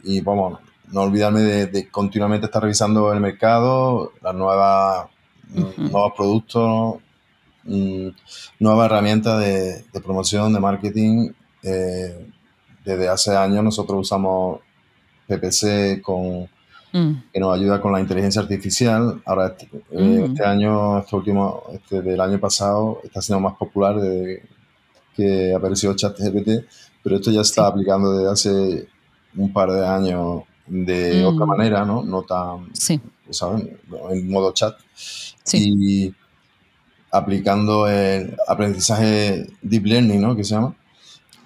y, 0.05 0.21
vamos, 0.21 0.59
no 0.89 1.03
olvidarme 1.03 1.41
de, 1.41 1.89
continuamente 1.89 2.47
estar 2.47 2.63
revisando 2.63 3.13
el 3.13 3.21
mercado, 3.21 4.13
las 4.23 4.35
nuevas 4.35 5.09
nuevos 5.55 6.13
productos, 6.17 6.97
mm, 7.65 8.09
nuevas 8.59 8.87
herramientas 8.87 9.41
de, 9.41 10.01
promoción, 10.03 10.53
de 10.53 10.61
marketing. 10.61 11.33
Eh, 11.63 12.27
desde 12.85 13.09
hace 13.09 13.37
años 13.37 13.63
nosotros 13.63 14.01
usamos 14.01 14.61
PPC 15.27 16.01
con, 16.03 16.49
mm. 16.93 17.13
que 17.33 17.41
nos 17.41 17.57
ayuda 17.57 17.81
con 17.81 17.93
la 17.93 18.01
inteligencia 18.01 18.43
artificial. 18.43 19.23
Ahora 19.25 19.49
este, 19.49 19.69
eh, 19.91 19.99
mm. 19.99 20.25
este 20.25 20.45
año, 20.45 20.99
este 20.99 21.17
último, 21.17 21.65
este 21.73 22.03
del 22.03 22.21
año 22.21 22.39
pasado, 22.39 23.01
está 23.05 23.21
siendo 23.21 23.41
más 23.41 23.57
popular 23.57 24.01
desde 24.01 24.43
que 25.15 25.55
apareció 25.55 25.95
ChatGPT, 25.95 26.67
pero 27.03 27.17
esto 27.17 27.31
ya 27.31 27.41
está 27.41 27.67
aplicando 27.67 28.13
desde 28.13 28.31
hace 28.31 28.89
un 29.37 29.53
par 29.53 29.71
de 29.71 29.87
años 29.87 30.45
de 30.67 31.25
otra 31.25 31.47
manera, 31.47 31.85
¿no? 31.85 32.03
No 32.03 32.23
tan, 32.23 32.75
sí. 32.75 33.01
¿saben? 33.31 33.79
En 34.11 34.31
modo 34.31 34.53
chat. 34.53 34.77
Y 35.53 36.15
aplicando 37.11 37.89
el 37.89 38.37
aprendizaje 38.47 39.49
deep 39.63 39.85
learning, 39.87 40.21
¿no? 40.21 40.37
Que 40.37 40.45
se 40.45 40.55
llama. 40.55 40.77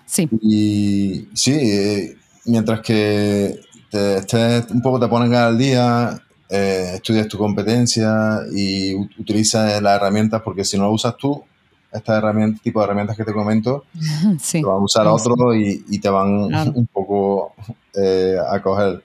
Sí. 0.04 0.28
Y 0.42 1.28
sí, 1.34 1.52
eh, 1.52 2.16
mientras 2.44 2.80
que 2.80 3.58
te, 3.94 4.16
estés, 4.16 4.70
un 4.72 4.82
poco 4.82 4.98
te 4.98 5.06
ponen 5.06 5.34
al 5.34 5.56
día, 5.56 6.20
eh, 6.48 6.92
estudias 6.94 7.28
tu 7.28 7.38
competencia 7.38 8.40
y 8.52 8.92
utilizas 8.94 9.80
las 9.80 9.96
herramientas, 9.96 10.42
porque 10.42 10.64
si 10.64 10.76
no 10.76 10.84
lo 10.84 10.90
usas 10.90 11.16
tú, 11.16 11.44
estas 11.92 12.18
herramientas, 12.18 12.60
tipo 12.60 12.80
de 12.80 12.86
herramientas 12.86 13.16
que 13.16 13.22
te 13.22 13.32
comento, 13.32 13.84
sí. 14.40 14.60
te 14.60 14.66
van 14.66 14.76
a 14.78 14.84
usar 14.84 15.06
a 15.06 15.12
otro 15.12 15.54
y, 15.54 15.98
te 16.00 16.08
van 16.08 16.28
un 16.74 16.88
poco 16.92 17.52
eh, 17.94 18.36
a 18.50 18.60
coger 18.60 19.04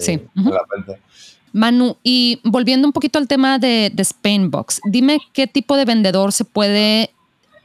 sí. 0.00 0.20
Manu, 1.52 1.96
y 2.02 2.40
volviendo 2.42 2.88
un 2.88 2.92
poquito 2.92 3.20
al 3.20 3.28
tema 3.28 3.60
de, 3.60 3.92
de 3.94 4.04
Spainbox, 4.04 4.80
dime 4.90 5.20
qué 5.32 5.46
tipo 5.46 5.76
de 5.76 5.84
vendedor 5.84 6.32
se 6.32 6.44
puede 6.44 7.10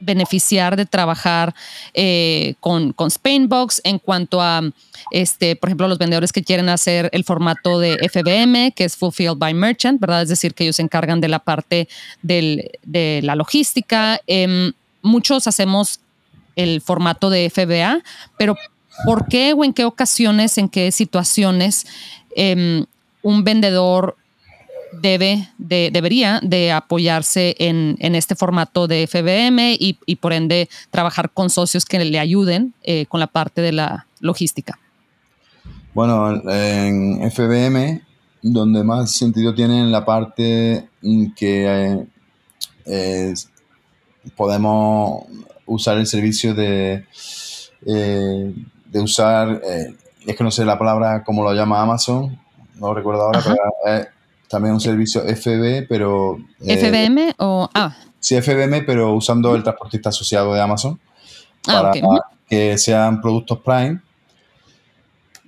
beneficiar 0.00 0.76
de 0.76 0.86
trabajar 0.86 1.54
eh, 1.94 2.54
con, 2.60 2.92
con 2.92 3.10
Spainbox 3.10 3.80
en 3.84 3.98
cuanto 3.98 4.40
a, 4.40 4.62
este, 5.10 5.56
por 5.56 5.68
ejemplo, 5.68 5.88
los 5.88 5.98
vendedores 5.98 6.32
que 6.32 6.42
quieren 6.42 6.68
hacer 6.68 7.08
el 7.12 7.24
formato 7.24 7.78
de 7.78 7.96
FBM, 8.08 8.72
que 8.72 8.84
es 8.84 8.96
Fulfilled 8.96 9.36
by 9.36 9.54
Merchant, 9.54 10.00
¿verdad? 10.00 10.22
Es 10.22 10.28
decir, 10.28 10.54
que 10.54 10.64
ellos 10.64 10.76
se 10.76 10.82
encargan 10.82 11.20
de 11.20 11.28
la 11.28 11.38
parte 11.38 11.88
de 12.22 13.20
la 13.22 13.34
logística. 13.34 14.20
Em, 14.26 14.72
muchos 15.02 15.46
hacemos 15.46 16.00
el 16.56 16.80
formato 16.80 17.30
de 17.30 17.50
FBA, 17.50 18.02
pero 18.38 18.56
¿por 19.04 19.26
qué 19.28 19.52
o 19.52 19.64
en 19.64 19.72
qué 19.72 19.84
ocasiones, 19.84 20.58
en 20.58 20.68
qué 20.68 20.90
situaciones 20.92 21.86
em, 22.34 22.86
un 23.22 23.44
vendedor 23.44 24.16
debe, 24.92 25.48
de, 25.58 25.90
debería 25.92 26.40
de 26.42 26.72
apoyarse 26.72 27.54
en, 27.58 27.96
este 28.14 28.34
formato 28.34 28.86
de 28.86 29.06
FBM 29.06 29.76
y, 29.78 30.16
por 30.16 30.32
ende 30.32 30.68
trabajar 30.90 31.30
con 31.30 31.50
socios 31.50 31.84
que 31.84 31.98
le 32.04 32.18
ayuden 32.18 32.74
eh, 32.82 33.06
con 33.06 33.20
la 33.20 33.26
parte 33.26 33.60
de 33.60 33.72
la 33.72 34.06
logística? 34.20 34.78
Bueno, 35.94 36.40
en 36.50 37.30
FBM, 37.30 38.02
donde 38.42 38.84
más 38.84 39.12
sentido 39.12 39.54
tiene 39.54 39.80
en 39.80 39.92
la 39.92 40.04
parte 40.04 40.88
que 41.36 42.06
eh, 42.86 43.34
podemos 44.36 45.24
usar 45.66 45.98
el 45.98 46.06
servicio 46.06 46.54
de, 46.54 47.06
eh, 47.86 48.54
de 48.86 49.00
usar, 49.00 49.60
es 50.26 50.36
que 50.36 50.44
no 50.44 50.50
sé 50.50 50.64
la 50.64 50.78
palabra 50.78 51.24
como 51.24 51.42
lo 51.42 51.54
llama 51.54 51.82
Amazon, 51.82 52.38
no 52.76 52.94
recuerdo 52.94 53.22
ahora, 53.22 53.42
pero 53.44 54.19
también 54.50 54.74
un 54.74 54.80
servicio 54.80 55.22
FB, 55.22 55.86
pero... 55.88 56.36
Eh, 56.60 56.76
¿FBM 56.76 57.34
o...? 57.38 57.70
Ah. 57.72 57.96
Sí, 58.18 58.34
FBM, 58.34 58.82
pero 58.82 59.14
usando 59.14 59.54
el 59.54 59.62
transportista 59.62 60.08
asociado 60.08 60.52
de 60.52 60.60
Amazon 60.60 60.98
ah, 61.68 61.92
para 61.92 61.92
que 62.48 62.76
sean 62.76 63.20
productos 63.20 63.60
Prime 63.60 64.00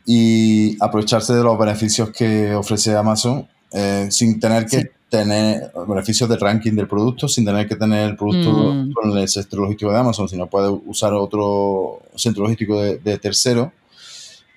y 0.07 0.77
aprovecharse 0.83 1.35
de 1.35 1.43
los 1.43 1.59
beneficios 1.59 2.11
que 2.11 2.55
ofrece 2.55 2.97
Amazon 2.97 3.47
eh, 3.73 4.07
sin 4.11 4.38
tener 4.38 4.67
que 4.67 4.93
tener 5.09 5.73
beneficios 5.87 6.29
de 6.29 6.37
ranking 6.37 6.73
del 6.73 6.87
producto, 6.87 7.29
sin 7.29 7.45
tener 7.45 7.69
que 7.69 7.77
tener 7.77 8.11
el 8.11 8.17
producto 8.17 8.51
mm. 8.51 8.93
con 8.93 9.19
el 9.19 9.29
centro 9.29 9.62
logístico 9.62 9.93
de 9.93 9.99
Amazon, 9.99 10.29
sino 10.29 10.47
puede 10.47 10.71
usar 10.71 11.12
otro 11.12 12.03
centro 12.15 12.45
logístico 12.45 12.81
de, 12.81 12.99
de 12.99 13.19
tercero. 13.19 13.73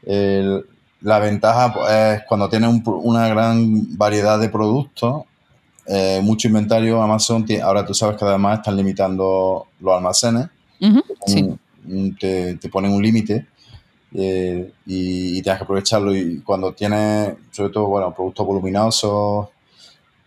El, 0.05 0.65
la 1.05 1.19
ventaja 1.19 1.71
pues, 1.71 1.91
es 1.91 2.23
cuando 2.27 2.49
tienes 2.49 2.81
una 2.83 3.27
gran 3.27 3.95
variedad 3.95 4.39
de 4.39 4.49
productos, 4.49 5.23
eh, 5.85 6.19
mucho 6.23 6.47
inventario, 6.47 6.99
Amazon, 6.99 7.45
ahora 7.61 7.85
tú 7.85 7.93
sabes 7.93 8.17
que 8.17 8.25
además 8.25 8.57
están 8.57 8.75
limitando 8.75 9.67
los 9.79 9.95
almacenes, 9.95 10.47
te, 12.19 12.69
ponen 12.71 12.91
un 12.91 13.03
límite 13.03 13.45
eh, 14.15 14.71
y, 14.87 15.43
tienes 15.43 15.59
que 15.59 15.63
aprovecharlo. 15.63 16.15
Y 16.15 16.41
cuando 16.41 16.73
tienes, 16.73 17.35
sobre 17.51 17.69
todo, 17.69 17.85
bueno, 17.85 18.11
productos 18.11 18.47
voluminosos, 18.47 19.49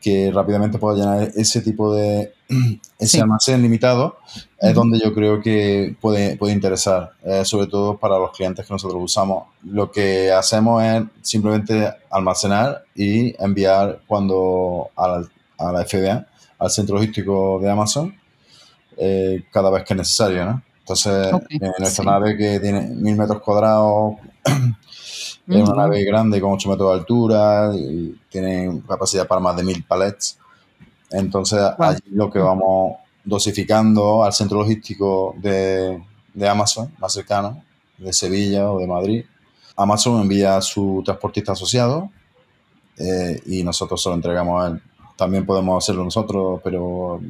que 0.01 0.31
rápidamente 0.33 0.79
pueda 0.79 0.97
llenar 0.97 1.31
ese 1.35 1.61
tipo 1.61 1.95
de 1.95 2.33
ese 2.99 3.21
almacén 3.21 3.63
limitado, 3.63 4.19
es 4.61 4.75
donde 4.75 4.99
yo 4.99 5.15
creo 5.15 5.41
que 5.41 5.97
puede, 6.01 6.37
puede 6.37 6.53
interesar, 6.53 7.13
eh, 7.25 7.45
sobre 7.45 7.67
todo 7.67 7.97
para 7.97 8.19
los 8.19 8.33
clientes 8.33 8.67
que 8.67 8.73
nosotros 8.73 9.01
usamos. 9.03 9.49
Lo 9.65 9.91
que 9.91 10.33
hacemos 10.33 10.83
es 10.83 11.05
simplemente 11.23 11.93
almacenar 12.11 12.85
y 12.95 13.35
enviar 13.43 14.01
cuando 14.07 14.89
a 14.97 15.23
la, 15.73 15.85
FBA, 15.85 16.27
al 16.59 16.71
centro 16.71 16.97
logístico 16.97 17.59
de 17.61 17.71
Amazon, 17.71 18.15
eh, 18.97 19.45
cada 19.53 19.71
vez 19.71 19.85
que 19.85 19.95
es 19.95 19.99
necesario. 19.99 20.45
¿no? 20.45 20.63
Entonces, 20.81 21.33
en 21.51 21.73
nuestra 21.79 22.05
nave 22.05 22.37
que 22.37 22.59
tiene 22.61 22.81
mil 22.81 23.17
metros 23.17 23.43
cuadrados, 23.43 24.15
es 25.49 25.69
una 25.69 25.83
nave 25.83 26.05
grande 26.05 26.41
con 26.41 26.53
8 26.53 26.69
metros 26.69 26.91
de 26.91 26.99
altura, 26.99 27.73
y 27.75 28.15
tiene 28.29 28.83
capacidad 28.87 29.27
para 29.27 29.41
más 29.41 29.57
de 29.57 29.65
mil 29.65 29.83
palets. 29.83 30.39
Entonces, 31.11 31.59
allí 31.79 32.03
lo 32.11 32.31
que 32.31 32.39
vamos 32.39 32.97
dosificando 33.25 34.25
al 34.25 34.33
centro 34.33 34.59
logístico 34.59 35.35
de, 35.39 36.03
de, 36.35 36.49
Amazon, 36.49 36.93
más 36.99 37.13
cercano, 37.13 37.63
de 37.97 38.13
Sevilla 38.13 38.71
o 38.71 38.79
de 38.79 38.87
Madrid. 38.87 39.25
Amazon 39.77 40.21
envía 40.21 40.57
a 40.57 40.61
su 40.61 41.03
transportista 41.05 41.53
asociado 41.53 42.11
eh, 42.99 43.41
y 43.47 43.63
nosotros 43.63 44.03
se 44.03 44.09
lo 44.09 44.17
entregamos 44.17 44.63
a 44.63 44.69
él. 44.69 44.83
También 45.17 45.47
podemos 45.47 45.83
hacerlo 45.83 46.05
nosotros, 46.05 46.61
pero 46.63 47.21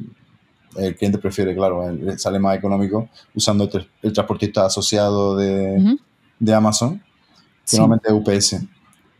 el 0.75 0.95
cliente 0.95 1.17
prefiere, 1.17 1.55
claro, 1.55 1.85
sale 2.17 2.39
más 2.39 2.57
económico 2.57 3.09
usando 3.33 3.69
el, 4.01 4.13
transportista 4.13 4.65
asociado 4.65 5.35
de, 5.35 5.97
de 6.37 6.53
Amazon 6.53 7.01
Finalmente 7.69 8.11
UPS. 8.11 8.53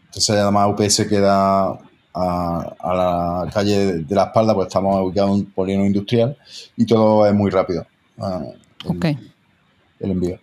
Entonces, 0.05 0.29
además, 0.29 0.69
UPS 0.73 1.05
queda 1.07 1.77
a, 2.13 2.75
la 2.83 3.51
calle 3.53 3.97
de 4.03 4.15
la 4.15 4.23
espalda, 4.25 4.53
pues 4.53 4.67
estamos 4.67 4.95
ubicados 5.05 5.31
en 5.31 5.35
un 5.35 5.45
polígono 5.45 5.85
industrial 5.85 6.35
y 6.75 6.85
todo 6.85 7.25
es 7.25 7.33
muy 7.33 7.51
rápido. 7.51 7.85
El, 8.17 8.95
ok. 8.97 9.05
El 9.99 10.11
envío. 10.11 10.39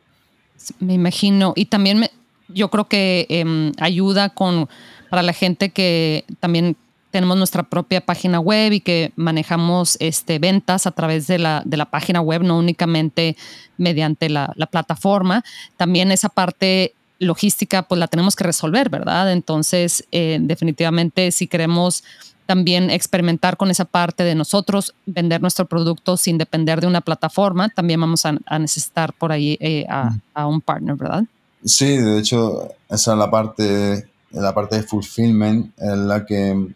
Me 0.78 0.94
imagino. 0.94 1.52
Y 1.56 1.66
también 1.66 2.06
yo 2.48 2.70
creo 2.70 2.86
que 2.86 3.26
em, 3.28 3.72
ayuda 3.78 4.30
con 4.30 4.68
para 5.10 5.22
la 5.22 5.32
gente 5.32 5.70
que 5.70 6.24
también 6.40 6.76
tenemos 7.10 7.36
nuestra 7.36 7.62
propia 7.62 8.00
página 8.00 8.40
web 8.40 8.72
y 8.72 8.80
que 8.80 9.12
manejamos 9.16 9.96
este, 10.00 10.38
ventas 10.38 10.86
a 10.86 10.90
través 10.90 11.26
de 11.26 11.38
la, 11.38 11.62
de 11.64 11.76
la 11.76 11.86
página 11.86 12.20
web, 12.20 12.42
no 12.42 12.58
únicamente 12.58 13.36
mediante 13.78 14.28
la, 14.28 14.52
la 14.56 14.66
plataforma. 14.66 15.42
También 15.76 16.12
esa 16.12 16.28
parte 16.28 16.94
logística 17.18 17.82
pues 17.82 17.98
la 17.98 18.08
tenemos 18.08 18.36
que 18.36 18.44
resolver, 18.44 18.90
¿verdad? 18.90 19.32
Entonces, 19.32 20.04
eh, 20.12 20.38
definitivamente 20.40 21.30
si 21.32 21.46
queremos 21.46 22.04
también 22.46 22.90
experimentar 22.90 23.56
con 23.56 23.70
esa 23.70 23.84
parte 23.84 24.22
de 24.22 24.34
nosotros, 24.34 24.94
vender 25.04 25.40
nuestro 25.40 25.66
producto 25.66 26.16
sin 26.16 26.38
depender 26.38 26.80
de 26.80 26.86
una 26.86 27.00
plataforma, 27.00 27.68
también 27.68 28.00
vamos 28.00 28.24
a, 28.24 28.32
necesitar 28.58 29.12
por 29.12 29.32
ahí 29.32 29.58
eh, 29.60 29.84
a, 29.88 30.46
un 30.46 30.60
partner, 30.60 30.94
¿verdad? 30.94 31.24
Sí, 31.64 31.96
de 31.96 32.20
hecho, 32.20 32.68
esa 32.88 33.12
es 33.12 33.18
la 33.18 33.30
parte, 33.30 34.08
la 34.30 34.54
parte 34.54 34.76
de 34.76 34.82
fulfillment 34.84 35.72
en 35.78 36.06
la 36.06 36.24
que, 36.24 36.68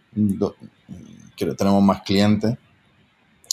que 1.37 1.47
tenemos 1.55 1.83
más 1.85 2.03
clientes, 2.03 2.57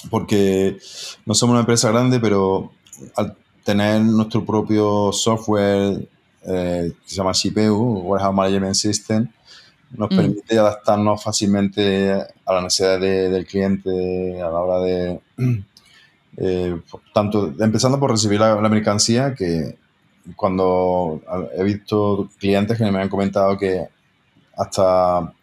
porque 0.10 0.80
no 1.26 1.36
somos 1.36 1.54
una 1.54 1.60
empresa 1.62 1.92
grande, 1.92 2.20
pero 2.20 2.72
al 3.16 3.36
tener 3.64 4.02
nuestro 4.02 4.44
propio 4.44 5.12
software 5.12 6.08
eh, 6.48 6.94
que 7.04 7.10
se 7.10 7.16
llama 7.16 7.34
CPU, 7.34 8.04
Warehouse 8.06 8.36
Management 8.36 8.76
System, 8.76 9.28
nos 9.92 10.10
mm. 10.12 10.16
permite 10.16 10.58
adaptarnos 10.58 11.22
fácilmente 11.22 12.14
a 12.46 12.54
la 12.54 12.62
necesidad 12.62 13.00
del 13.00 13.46
cliente 13.46 14.42
a 14.42 14.50
la 14.50 14.60
hora 14.60 14.80
de, 14.86 15.20
eh, 16.38 16.80
tanto 17.14 17.54
empezando 17.60 18.00
por 18.00 18.12
recibir 18.12 18.40
la, 18.40 18.56
mercancía, 18.70 19.34
que 19.36 19.78
cuando 20.36 21.22
he 21.58 21.64
visto 21.64 22.30
clientes 22.38 22.78
que 22.78 22.92
me 22.92 23.02
han 23.02 23.10
comentado 23.10 23.58
que 23.58 23.88
hasta 24.56 25.34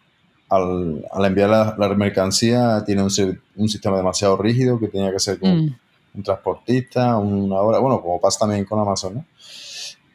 al, 0.49 1.05
al 1.11 1.25
enviar 1.25 1.49
la, 1.49 1.75
la, 1.77 1.89
mercancía 1.95 2.83
tiene 2.85 3.03
un, 3.03 3.39
un, 3.55 3.69
sistema 3.69 3.97
demasiado 3.97 4.37
rígido 4.37 4.79
que 4.79 4.87
tenía 4.87 5.11
que 5.11 5.19
ser 5.19 5.39
con 5.39 5.65
mm. 5.65 5.75
un 6.15 6.23
transportista, 6.23 7.17
una 7.17 7.55
hora, 7.57 7.79
bueno, 7.79 8.01
como 8.01 8.19
pasa 8.19 8.39
también 8.39 8.65
con 8.65 8.79
Amazon, 8.79 9.15
¿no? 9.15 9.25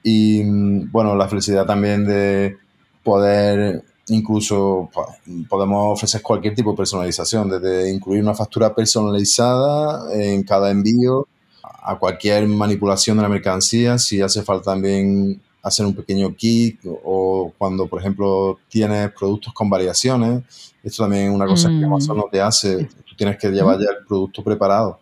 Y 0.02 0.42
bueno, 0.86 1.14
la 1.14 1.28
felicidad 1.28 1.66
también 1.66 2.06
de 2.06 2.56
poder 3.02 3.84
incluso 4.08 4.90
pues, 4.92 5.06
podemos 5.48 5.92
ofrecer 5.94 6.22
cualquier 6.22 6.54
tipo 6.54 6.72
de 6.72 6.76
personalización, 6.76 7.48
desde 7.48 7.90
incluir 7.92 8.22
una 8.22 8.34
factura 8.34 8.74
personalizada 8.74 10.12
en 10.12 10.42
cada 10.42 10.70
envío 10.70 11.28
a 11.62 11.98
cualquier 11.98 12.46
manipulación 12.46 13.16
de 13.16 13.22
la 13.22 13.28
mercancía, 13.28 13.98
si 13.98 14.20
hace 14.20 14.42
falta 14.42 14.72
también 14.72 15.40
hacer 15.62 15.86
un 15.86 15.94
pequeño 15.94 16.34
kit 16.34 16.80
o 17.04 17.52
cuando, 17.58 17.86
por 17.86 18.00
ejemplo, 18.00 18.58
tienes 18.68 19.12
productos 19.12 19.52
con 19.52 19.68
variaciones. 19.68 20.42
Esto 20.82 21.04
también 21.04 21.28
es 21.28 21.34
una 21.34 21.46
cosa 21.46 21.68
que 21.68 21.74
mm. 21.74 21.84
Amazon 21.84 22.16
no 22.16 22.26
te 22.30 22.40
hace. 22.40 22.84
Tú 23.06 23.14
tienes 23.16 23.36
que 23.38 23.48
llevar 23.48 23.78
ya 23.78 23.90
el 23.90 24.06
producto 24.06 24.42
preparado. 24.42 25.00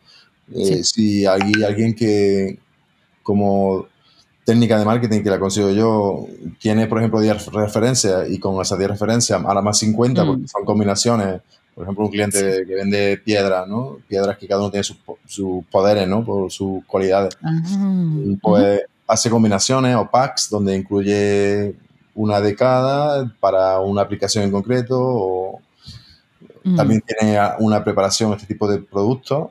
Eh, 0.52 0.82
si 0.82 1.26
hay 1.26 1.52
alguien 1.64 1.94
que, 1.94 2.58
como 3.22 3.87
técnica 4.48 4.78
de 4.78 4.87
marketing 4.87 5.22
que 5.22 5.28
la 5.28 5.38
consigo 5.38 5.68
yo, 5.72 6.26
tiene, 6.58 6.87
por 6.87 6.96
ejemplo, 6.96 7.20
10 7.20 7.52
referencias 7.52 8.30
y 8.30 8.38
con 8.38 8.58
esas 8.62 8.78
10 8.78 8.92
referencias, 8.92 9.44
ahora 9.44 9.61
más 9.61 9.76
50, 9.76 10.24
porque 10.24 10.44
mm. 10.44 10.48
son 10.48 10.64
combinaciones. 10.64 11.42
Por 11.74 11.84
ejemplo, 11.84 12.06
un 12.06 12.11
cliente 12.11 12.64
que 12.66 12.74
vende 12.74 13.18
piedras, 13.18 13.68
¿no? 13.68 13.98
Piedras 14.08 14.38
que 14.38 14.48
cada 14.48 14.62
uno 14.62 14.70
tiene 14.70 14.84
sus, 14.84 14.96
poderes, 15.70 16.08
¿no? 16.08 16.24
Por 16.24 16.50
sus 16.50 16.82
cualidades. 16.87 17.37
Ah, 17.42 17.61
y 18.24 18.37
pues 18.37 18.80
hace 19.06 19.28
combinaciones 19.28 19.94
o 19.96 20.11
packs 20.11 20.48
donde 20.48 20.74
incluye 20.74 21.74
una 22.14 22.40
de 22.40 22.56
cada 22.56 23.30
para 23.40 23.80
una 23.80 24.00
aplicación 24.00 24.44
en 24.44 24.50
concreto 24.50 24.98
o 24.98 25.61
mm. 26.64 26.74
también 26.74 27.02
tiene 27.02 27.38
una 27.58 27.84
preparación 27.84 28.32
este 28.32 28.46
tipo 28.46 28.66
de 28.66 28.78
productos 28.78 29.50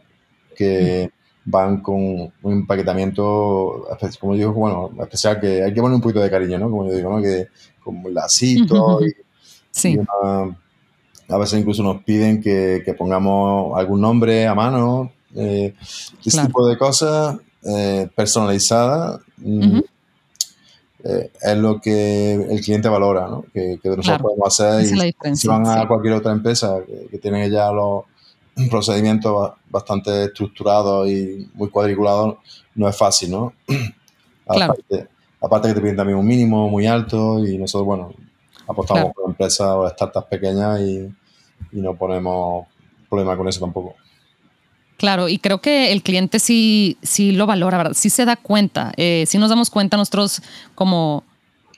que 0.56 1.12
mm. 1.14 1.17
Van 1.50 1.82
con 1.82 1.96
un 1.96 2.32
empaquetamiento 2.44 3.88
como 4.20 4.36
digo 4.36 4.52
bueno 4.52 4.92
especial 5.02 5.40
que 5.40 5.64
hay 5.64 5.74
que 5.74 5.82
poner 5.82 5.96
un 5.96 6.02
poquito 6.02 6.20
de 6.20 6.30
cariño 6.30 6.60
no 6.60 6.70
como 6.70 6.88
yo 6.88 6.96
digo 6.96 7.10
no 7.10 7.22
que 7.22 7.48
como 7.82 8.08
un 8.08 8.14
lacito 8.14 9.00
y, 9.06 9.14
sí. 9.72 9.98
a 10.22 11.38
veces 11.38 11.60
incluso 11.60 11.84
nos 11.84 12.04
piden 12.04 12.42
que, 12.42 12.82
que, 12.84 12.94
pongamos 12.94 13.78
algún 13.80 14.02
nombre 14.02 14.46
a 14.46 14.54
mano 14.54 15.14
eh, 15.36 15.74
este 16.24 16.46
tipo 16.48 16.68
de 16.68 16.78
cosas 16.78 17.38
eh, 17.64 18.10
personalizada 18.14 19.22
mm, 19.38 19.80
eh, 21.06 21.32
es 21.42 21.58
lo 21.58 21.80
que 21.80 22.34
el 22.34 22.60
cliente 22.60 22.90
valora, 22.90 23.28
¿no? 23.28 23.46
que, 23.54 23.80
que 23.82 23.90
nosotros 23.90 24.22
podemos 24.22 24.48
hacer. 24.48 25.14
Y 25.32 25.38
si 25.38 25.48
van 25.48 25.66
a 25.66 25.88
cualquier 25.88 26.16
otra 26.16 26.34
empresa 26.34 26.80
que, 27.10 27.18
tiene 27.20 27.50
ya 27.50 27.72
los 27.72 28.04
procedimientos 28.70 29.52
bastante 29.70 30.26
estructurados 30.26 31.08
y 31.08 31.50
muy 31.54 31.70
cuadriculados, 31.70 32.38
no 32.76 32.88
es 32.88 32.98
fácil, 32.98 33.32
¿no? 33.32 33.54
Aparte, 34.48 35.08
aparte 35.42 35.68
que 35.68 35.74
te 35.74 35.82
piden 35.82 35.98
también 35.98 36.18
un 36.18 36.26
mínimo 36.26 36.70
muy 36.70 36.88
alto 36.88 37.46
y 37.46 37.58
nosotros, 37.58 37.86
bueno, 37.86 38.14
apostamos 38.66 39.14
por 39.14 39.30
empresas 39.30 39.68
o 39.68 39.90
startups 39.90 40.28
pequeñas 40.28 40.80
y, 40.80 41.14
y 41.74 41.82
no 41.82 41.96
ponemos 41.96 42.66
problema 43.10 43.36
con 43.36 43.48
eso 43.48 43.60
tampoco. 43.60 43.96
Claro, 44.98 45.30
y 45.30 45.38
creo 45.38 45.62
que 45.62 45.92
el 45.92 46.02
cliente 46.02 46.40
sí, 46.40 46.98
sí 47.04 47.32
lo 47.32 47.46
valora, 47.46 47.78
¿verdad? 47.78 47.94
Sí 47.94 48.10
se 48.10 48.26
da 48.26 48.36
cuenta. 48.36 48.94
Eh, 48.98 49.26
sí 49.28 49.38
nos 49.38 49.50
damos 49.50 49.70
cuenta 49.70 49.96
nosotros 49.96 50.42
como, 50.74 51.24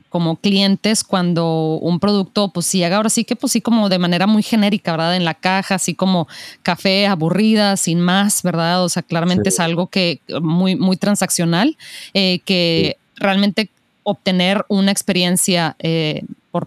como 0.09 0.37
clientes 0.37 1.03
cuando 1.03 1.77
un 1.81 1.99
producto 1.99 2.49
pues 2.49 2.65
sí 2.65 2.83
ahora 2.83 3.09
sí 3.09 3.23
que 3.23 3.35
pues 3.35 3.53
sí 3.53 3.61
como 3.61 3.89
de 3.89 3.99
manera 3.99 4.27
muy 4.27 4.43
genérica, 4.43 4.91
¿verdad? 4.91 5.15
En 5.15 5.25
la 5.25 5.35
caja, 5.35 5.75
así 5.75 5.93
como 5.93 6.27
café 6.63 7.07
aburrida, 7.07 7.77
sin 7.77 8.01
más, 8.01 8.43
¿verdad? 8.43 8.83
O 8.83 8.89
sea, 8.89 9.03
claramente 9.03 9.49
es 9.49 9.59
algo 9.59 9.87
que 9.87 10.19
muy, 10.41 10.75
muy 10.75 10.97
transaccional, 10.97 11.77
eh, 12.13 12.39
que 12.45 12.97
realmente 13.15 13.69
obtener 14.03 14.65
una 14.69 14.91
experiencia 14.91 15.75
eh, 15.79 16.23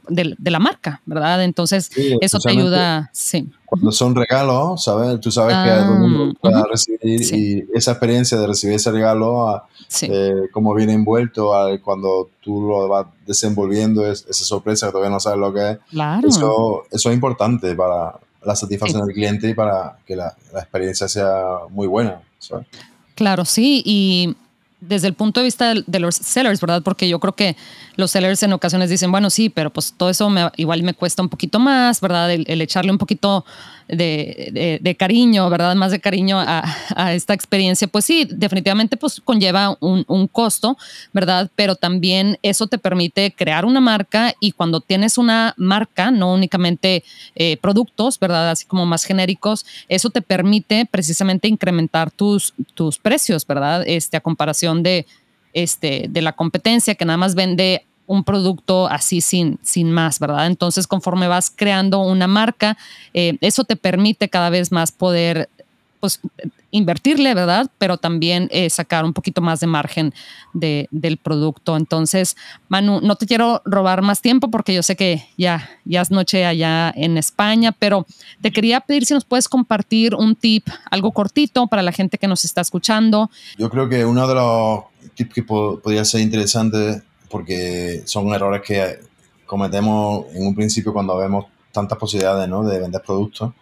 de, 0.09 0.51
la 0.51 0.59
marca, 0.59 1.01
¿verdad? 1.07 1.43
Entonces, 1.43 1.91
eso 2.21 2.39
te 2.39 2.51
ayuda, 2.51 3.11
sí. 3.13 3.49
Cuando 3.67 3.91
son 3.91 4.15
regalos, 4.15 4.85
¿sabes? 4.85 5.21
Tú 5.21 5.31
sabes 5.31 5.57
que 5.57 5.83
todo 5.83 5.95
el 5.95 6.01
mundo 6.01 6.33
ah, 6.35 6.39
puede 6.41 6.63
recibir 6.71 7.35
y 7.35 7.65
esa 7.75 7.93
experiencia 7.93 8.39
de 8.39 8.47
recibir 8.47 8.77
ese 8.77 8.91
regalo, 8.91 9.49
ah, 9.49 9.67
eh, 10.03 10.49
como 10.53 10.75
viene 10.75 10.93
envuelto 10.93 11.53
cuando 11.83 12.31
tú 12.43 12.63
lo 12.63 12.89
vas 12.89 13.07
desenvolviendo, 13.27 14.07
es, 14.07 14.27
esa 14.29 14.45
sorpresa 14.45 14.87
que 14.87 14.93
todavía 14.93 15.11
no 15.11 15.21
sabes 15.21 15.39
lo 15.39 15.53
que 15.53 15.71
es. 15.71 15.79
Claro. 15.91 16.29
Eso, 16.29 16.83
eso 16.91 17.09
es 17.09 17.15
importante 17.15 17.75
para 17.75 18.15
la 18.45 18.57
satisfacción 18.57 19.07
del 19.07 19.15
cliente 19.15 19.49
y 19.49 19.55
para 19.55 19.99
que 20.07 20.17
la, 20.17 20.37
la 20.53 20.61
experiencia 20.61 21.09
sea 21.09 21.59
muy 21.71 21.87
buena. 21.87 22.21
¿sabes? 22.39 22.67
Claro, 23.15 23.45
sí, 23.45 23.83
y 23.85 24.37
desde 24.83 25.07
el 25.07 25.15
punto 25.15 25.41
de 25.41 25.45
vista 25.45 25.75
de, 25.75 26.01
los 26.01 26.17
sellers, 26.17 26.61
¿verdad? 26.61 26.83
Porque 26.83 27.09
yo 27.09 27.21
creo 27.21 27.35
que 27.35 27.57
los 27.95 28.11
sellers 28.11 28.43
en 28.43 28.53
ocasiones 28.53 28.91
dicen, 28.91 29.13
bueno, 29.13 29.31
sí, 29.31 29.49
pero 29.49 29.71
pues 29.71 29.95
todo 29.97 30.11
eso 30.11 30.29
me, 30.29 30.51
igual 30.57 30.83
me 30.83 30.93
cuesta 30.93 31.23
un 31.23 31.29
poquito 31.29 31.61
más, 31.61 32.01
¿verdad? 32.01 32.33
El, 32.33 32.61
echarle 32.61 32.91
un 32.91 32.99
poquito 32.99 33.45
de, 33.89 34.97
cariño, 34.99 35.49
¿verdad? 35.51 35.77
Más 35.77 35.93
de 35.93 36.01
cariño 36.01 36.39
a, 36.41 36.65
esta 37.13 37.33
experiencia, 37.33 37.87
pues 37.87 38.05
sí, 38.05 38.27
definitivamente 38.29 38.97
pues 38.97 39.21
conlleva 39.25 39.77
un, 39.81 40.29
costo, 40.33 40.77
¿verdad? 41.13 41.51
Pero 41.55 41.77
también 41.77 42.39
eso 42.43 42.67
te 42.67 42.79
permite 42.79 43.33
crear 43.33 43.65
una 43.65 43.81
marca 43.81 44.35
y 44.41 44.53
cuando 44.53 44.81
tienes 44.81 45.17
una 45.17 45.55
marca, 45.57 46.11
no 46.11 46.33
únicamente 46.33 47.05
eh, 47.37 47.57
productos, 47.59 48.19
¿verdad? 48.19 48.51
Así 48.51 48.67
como 48.67 48.85
más 48.85 49.05
genéricos, 49.05 49.65
eso 49.89 50.11
te 50.11 50.23
permite 50.23 50.87
precisamente 50.91 51.47
incrementar 51.47 52.11
tus, 52.11 52.55
tus 52.75 52.99
precios, 52.99 53.47
¿verdad? 53.47 53.85
Este, 53.87 54.17
a 54.17 54.21
comparación 54.21 54.72
de, 54.81 55.07
este, 55.53 56.07
de 56.09 56.23
la 56.23 56.33
competencia 56.33 56.95
que 56.95 57.05
nada 57.05 57.19
más 57.19 57.35
vende 57.35 57.85
un 58.07 58.25
producto 58.25 58.89
así 58.89 59.21
sin, 59.21 59.59
sin 59.63 59.93
más, 59.93 60.19
¿verdad? 60.19 60.47
Entonces, 60.47 60.87
conforme 60.87 61.29
vas 61.29 61.51
creando 61.55 62.01
una 62.01 62.27
marca, 62.27 62.77
eh, 63.15 63.37
eso 63.41 63.65
te 63.65 63.77
permite 63.77 64.29
cada 64.29 64.51
vez 64.51 64.73
más 64.73 64.93
poder 64.93 65.49
pues, 66.03 66.19
invertirle, 66.73 67.33
¿verdad? 67.33 67.71
Pero 67.79 67.97
también 67.97 68.49
eh, 68.51 68.69
sacar 68.71 69.05
un 69.05 69.13
poquito 69.13 69.41
más 69.41 69.61
de 69.61 69.69
margen 69.69 70.13
de, 70.53 70.89
del 70.91 71.17
producto. 71.17 71.77
Entonces, 71.77 72.37
Manu, 72.69 73.01
no 73.01 73.15
te 73.15 73.25
quiero 73.25 73.63
robar 73.65 74.03
más 74.03 74.21
tiempo 74.21 74.51
porque 74.51 74.75
yo 74.75 74.83
sé 74.83 74.97
que 74.97 75.29
ya, 75.39 75.71
ya 75.85 76.01
es 76.01 76.11
noche 76.11 76.45
allá 76.45 76.93
en 76.97 77.19
España, 77.19 77.71
pero 77.71 78.05
te 78.41 78.51
quería 78.51 78.81
pedir 78.81 79.07
si 79.07 79.15
nos 79.15 79.25
puedes 79.25 79.49
compartir 79.49 80.17
un 80.17 80.35
tip, 80.35 80.67
algo 80.91 81.13
cortito 81.13 81.69
para 81.69 81.83
la 81.83 81.93
gente 81.93 82.19
que 82.19 82.27
nos 82.27 82.45
está 82.45 82.63
escuchando. 82.63 83.31
Yo 83.57 83.71
creo 83.71 83.89
que 83.89 84.05
uno 84.05 84.27
de 84.27 84.35
los 84.35 84.81
tips 85.15 85.35
que 85.35 85.43
podría 85.45 86.05
ser 86.05 86.23
interesante 86.23 87.01
porque 87.31 88.03
son 88.07 88.27
errores 88.35 88.63
que 88.63 88.99
cometemos 89.47 90.27
en 90.35 90.49
un 90.49 90.55
principio 90.57 90.93
cuando 90.93 91.17
vemos 91.17 91.45
tantas 91.71 91.97
posibilidades 91.97 92.49
¿no? 92.49 92.65
de 92.65 92.81
vender 92.81 93.03
productos. 93.07 93.53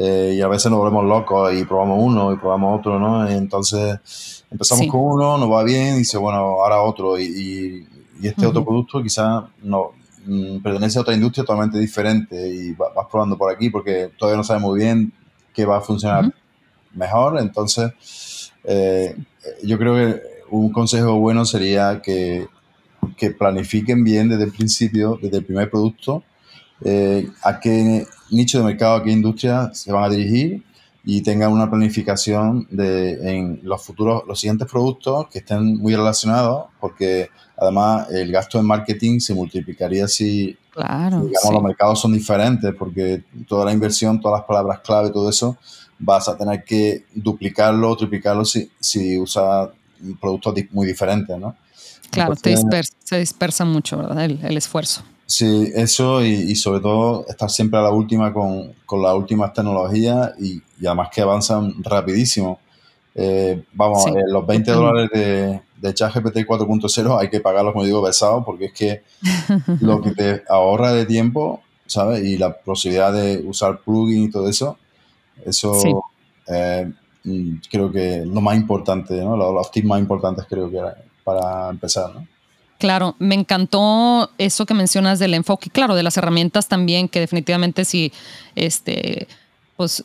Eh, 0.00 0.34
y 0.36 0.40
a 0.40 0.48
veces 0.48 0.70
nos 0.70 0.78
volvemos 0.78 1.04
locos 1.04 1.52
y 1.52 1.64
probamos 1.64 1.98
uno 2.00 2.32
y 2.32 2.36
probamos 2.36 2.78
otro, 2.78 3.00
¿no? 3.00 3.28
entonces 3.28 4.44
empezamos 4.48 4.86
con 4.86 5.00
uno, 5.00 5.36
nos 5.38 5.50
va 5.50 5.64
bien, 5.64 5.96
y 5.96 5.98
dice, 5.98 6.16
bueno, 6.18 6.38
ahora 6.38 6.80
otro. 6.80 7.18
Y, 7.18 7.24
y, 8.20 8.26
este 8.26 8.46
otro 8.46 8.64
producto 8.64 9.02
quizás 9.02 9.44
no, 9.62 9.92
mm, 10.26 10.58
pertenece 10.58 10.98
a 10.98 11.02
otra 11.02 11.14
industria 11.14 11.44
totalmente 11.44 11.78
diferente 11.78 12.48
y 12.48 12.72
vas, 12.72 12.90
probando 13.10 13.36
por 13.38 13.52
aquí 13.52 13.70
porque 13.70 14.10
todavía 14.18 14.36
no 14.36 14.44
sabes 14.44 14.62
muy 14.62 14.78
bien 14.78 15.12
qué 15.54 15.64
va 15.64 15.78
a 15.78 15.80
funcionar 15.80 16.32
mejor. 16.94 17.38
Entonces, 17.38 18.52
eh, 18.64 19.16
yo 19.62 19.78
creo 19.78 19.94
que 19.94 20.22
un 20.50 20.72
consejo 20.72 21.18
bueno 21.18 21.44
sería 21.44 22.00
que 22.02 22.48
que 23.16 23.30
planifiquen 23.30 24.04
bien 24.04 24.28
desde 24.28 24.44
el 24.44 24.52
principio, 24.52 25.18
desde 25.20 25.38
el 25.38 25.44
primer 25.44 25.70
producto, 25.70 26.22
eh, 26.82 27.28
a 27.42 27.60
qué 27.60 28.06
nicho 28.30 28.58
de 28.58 28.64
mercado, 28.64 28.96
a 28.96 29.04
qué 29.04 29.10
industria 29.10 29.70
se 29.72 29.92
van 29.92 30.04
a 30.04 30.08
dirigir 30.08 30.62
y 31.04 31.22
tengan 31.22 31.52
una 31.52 31.70
planificación 31.70 32.66
de, 32.70 33.30
en 33.30 33.60
los 33.62 33.82
futuros, 33.82 34.24
los 34.26 34.38
siguientes 34.38 34.68
productos 34.70 35.28
que 35.28 35.38
estén 35.38 35.78
muy 35.78 35.94
relacionados, 35.94 36.66
porque 36.80 37.30
además 37.56 38.10
el 38.10 38.30
gasto 38.30 38.58
en 38.58 38.66
marketing 38.66 39.20
se 39.20 39.34
multiplicaría 39.34 40.06
si, 40.06 40.56
digamos, 40.76 41.52
los 41.52 41.62
mercados 41.62 42.00
son 42.00 42.12
diferentes, 42.12 42.74
porque 42.78 43.24
toda 43.46 43.64
la 43.64 43.72
inversión, 43.72 44.20
todas 44.20 44.40
las 44.40 44.46
palabras 44.46 44.80
clave, 44.80 45.10
todo 45.10 45.30
eso, 45.30 45.56
vas 45.98 46.28
a 46.28 46.36
tener 46.36 46.62
que 46.64 47.04
duplicarlo 47.14 47.90
o 47.90 47.96
triplicarlo 47.96 48.44
si, 48.44 48.70
si 48.78 49.18
usas 49.18 49.70
productos 50.20 50.54
muy 50.72 50.86
diferentes, 50.86 51.38
¿no? 51.38 51.56
Claro, 52.10 52.34
se 52.36 53.18
dispersa 53.18 53.64
mucho, 53.64 53.98
¿verdad? 53.98 54.24
El, 54.24 54.56
esfuerzo. 54.56 55.02
Sí, 55.30 55.70
eso 55.74 56.24
y, 56.24 56.56
sobre 56.56 56.80
todo 56.80 57.26
estar 57.28 57.50
siempre 57.50 57.78
a 57.78 57.82
la 57.82 57.90
última 57.90 58.32
con, 58.32 58.72
con 58.86 59.02
las 59.02 59.14
últimas 59.14 59.52
tecnologías 59.52 60.32
y, 60.40 60.62
y, 60.80 60.86
además 60.86 61.10
que 61.12 61.20
avanzan 61.20 61.74
rapidísimo. 61.84 62.58
Eh, 63.14 63.62
vamos, 63.74 64.06
eh, 64.06 64.22
los 64.26 64.46
20 64.46 64.72
dólares 64.72 65.10
de, 65.12 65.60
de 65.76 65.94
ChatGPT 65.94 66.38
4.0 66.46 67.20
hay 67.20 67.28
que 67.28 67.40
pagarlos, 67.40 67.72
como 67.72 67.84
digo, 67.84 68.02
pesados 68.02 68.42
porque 68.44 68.66
es 68.66 68.72
que 68.72 69.02
lo 69.80 70.00
que 70.00 70.12
te 70.12 70.42
ahorra 70.48 70.92
de 70.92 71.04
tiempo 71.04 71.62
¿sabes? 71.88 72.22
Y 72.22 72.38
la 72.38 72.52
posibilidad 72.52 73.12
de 73.12 73.42
usar 73.44 73.80
plugin 73.80 74.24
y 74.24 74.30
todo 74.30 74.48
eso, 74.48 74.78
eso 75.44 76.04
eh, 76.46 76.92
mm, 77.24 77.54
creo 77.70 77.90
que 77.90 78.24
lo 78.24 78.40
más 78.40 78.56
importante, 78.56 79.14
¿no? 79.14 79.36
Los, 79.36 79.52
los 79.52 79.70
tips 79.70 79.86
más 79.86 79.98
importantes 79.98 80.44
creo 80.48 80.70
que 80.70 80.80
para 81.24 81.70
empezar, 81.70 82.14
¿no? 82.14 82.26
Claro, 82.78 83.16
me 83.18 83.34
encantó 83.34 84.30
eso 84.38 84.64
que 84.64 84.74
mencionas 84.74 85.18
del 85.18 85.34
enfoque, 85.34 85.68
claro, 85.68 85.96
de 85.96 86.04
las 86.04 86.16
herramientas 86.16 86.68
también, 86.68 87.08
que 87.08 87.18
definitivamente 87.18 87.84
si 87.84 88.12
este, 88.54 89.26
pues 89.76 90.04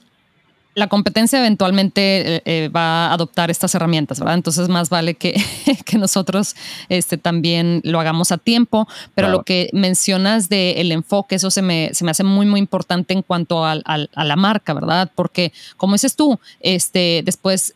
la 0.75 0.87
competencia 0.87 1.37
eventualmente 1.39 2.37
eh, 2.37 2.41
eh, 2.45 2.69
va 2.69 3.07
a 3.07 3.13
adoptar 3.13 3.51
estas 3.51 3.75
herramientas, 3.75 4.19
¿verdad? 4.19 4.35
Entonces 4.35 4.69
más 4.69 4.89
vale 4.89 5.13
que, 5.13 5.39
que 5.85 5.97
nosotros 5.97 6.55
este, 6.89 7.17
también 7.17 7.81
lo 7.83 7.99
hagamos 7.99 8.31
a 8.31 8.37
tiempo, 8.39 8.87
pero 9.13 9.29
lo 9.29 9.43
que 9.43 9.69
mencionas 9.73 10.49
del 10.49 10.91
enfoque, 10.91 11.35
eso 11.35 11.51
se 11.51 11.61
me, 11.61 11.91
se 11.93 12.03
me 12.03 12.11
hace 12.11 12.23
muy, 12.23 12.45
muy 12.45 12.59
importante 12.59 13.13
en 13.13 13.21
cuanto 13.21 13.63
a, 13.65 13.73
a 13.73 14.23
la 14.23 14.35
marca, 14.35 14.73
¿verdad? 14.73 15.11
Porque 15.13 15.53
como 15.77 15.93
dices 15.93 16.15
tú, 16.15 16.39
este, 16.59 17.21
después 17.23 17.75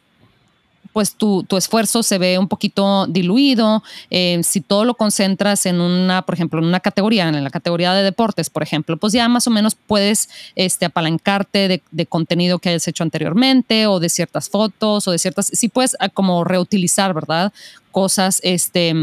pues 0.97 1.13
tu, 1.13 1.45
esfuerzo 1.55 2.01
se 2.01 2.17
ve 2.17 2.39
un 2.39 2.47
poquito 2.47 3.05
diluido. 3.05 3.83
Eh, 4.09 4.41
si 4.41 4.61
todo 4.61 4.83
lo 4.83 4.95
concentras 4.95 5.67
en 5.67 5.79
una, 5.79 6.23
por 6.23 6.33
ejemplo, 6.33 6.57
en 6.57 6.65
una 6.65 6.79
categoría, 6.79 7.29
en 7.29 7.43
la 7.43 7.51
categoría 7.51 7.93
de 7.93 8.01
deportes, 8.01 8.49
por 8.49 8.63
ejemplo, 8.63 8.97
pues 8.97 9.13
ya 9.13 9.29
más 9.29 9.45
o 9.45 9.51
menos 9.51 9.75
puedes 9.75 10.27
este, 10.55 10.85
apalancarte 10.85 11.83
de, 11.91 12.05
contenido 12.07 12.57
que 12.57 12.69
hayas 12.69 12.87
hecho 12.87 13.03
anteriormente 13.03 13.85
o 13.85 13.99
de 13.99 14.09
ciertas 14.09 14.49
fotos 14.49 15.07
o 15.07 15.11
de 15.11 15.19
ciertas, 15.19 15.51
si 15.53 15.67
puedes 15.69 15.95
ah, 15.99 16.09
como 16.09 16.43
reutilizar, 16.43 17.13
¿verdad? 17.13 17.53
Cosas 17.91 18.39
este, 18.41 18.95